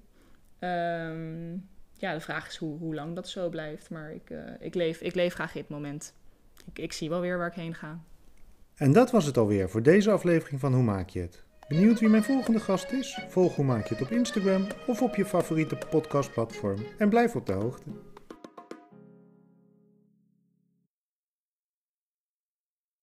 Um, 0.59 1.69
ja, 2.01 2.13
de 2.13 2.19
vraag 2.19 2.47
is 2.47 2.57
hoe, 2.57 2.77
hoe 2.77 2.95
lang 2.95 3.15
dat 3.15 3.29
zo 3.29 3.49
blijft. 3.49 3.89
Maar 3.89 4.13
ik, 4.13 4.29
uh, 4.29 4.39
ik, 4.59 4.75
leef, 4.75 5.01
ik 5.01 5.15
leef 5.15 5.33
graag 5.33 5.55
in 5.55 5.61
het 5.61 5.69
moment. 5.69 6.13
Ik, 6.65 6.79
ik 6.79 6.93
zie 6.93 7.09
wel 7.09 7.21
weer 7.21 7.37
waar 7.37 7.47
ik 7.47 7.53
heen 7.53 7.75
ga. 7.75 7.99
En 8.75 8.91
dat 8.91 9.11
was 9.11 9.25
het 9.25 9.37
alweer 9.37 9.69
voor 9.69 9.83
deze 9.83 10.11
aflevering 10.11 10.59
van 10.59 10.73
Hoe 10.73 10.83
Maak 10.83 11.09
je 11.09 11.19
het? 11.19 11.43
Benieuwd 11.67 11.99
wie 11.99 12.09
mijn 12.09 12.23
volgende 12.23 12.59
gast 12.59 12.91
is? 12.91 13.19
Volg 13.29 13.55
Hoe 13.55 13.65
Maak 13.65 13.87
je 13.87 13.93
het 13.95 14.03
op 14.03 14.11
Instagram 14.11 14.67
of 14.87 15.01
op 15.01 15.15
je 15.15 15.25
favoriete 15.25 15.77
podcastplatform 15.89 16.85
en 16.97 17.09
blijf 17.09 17.35
op 17.35 17.45
de 17.45 17.53
hoogte. 17.53 17.89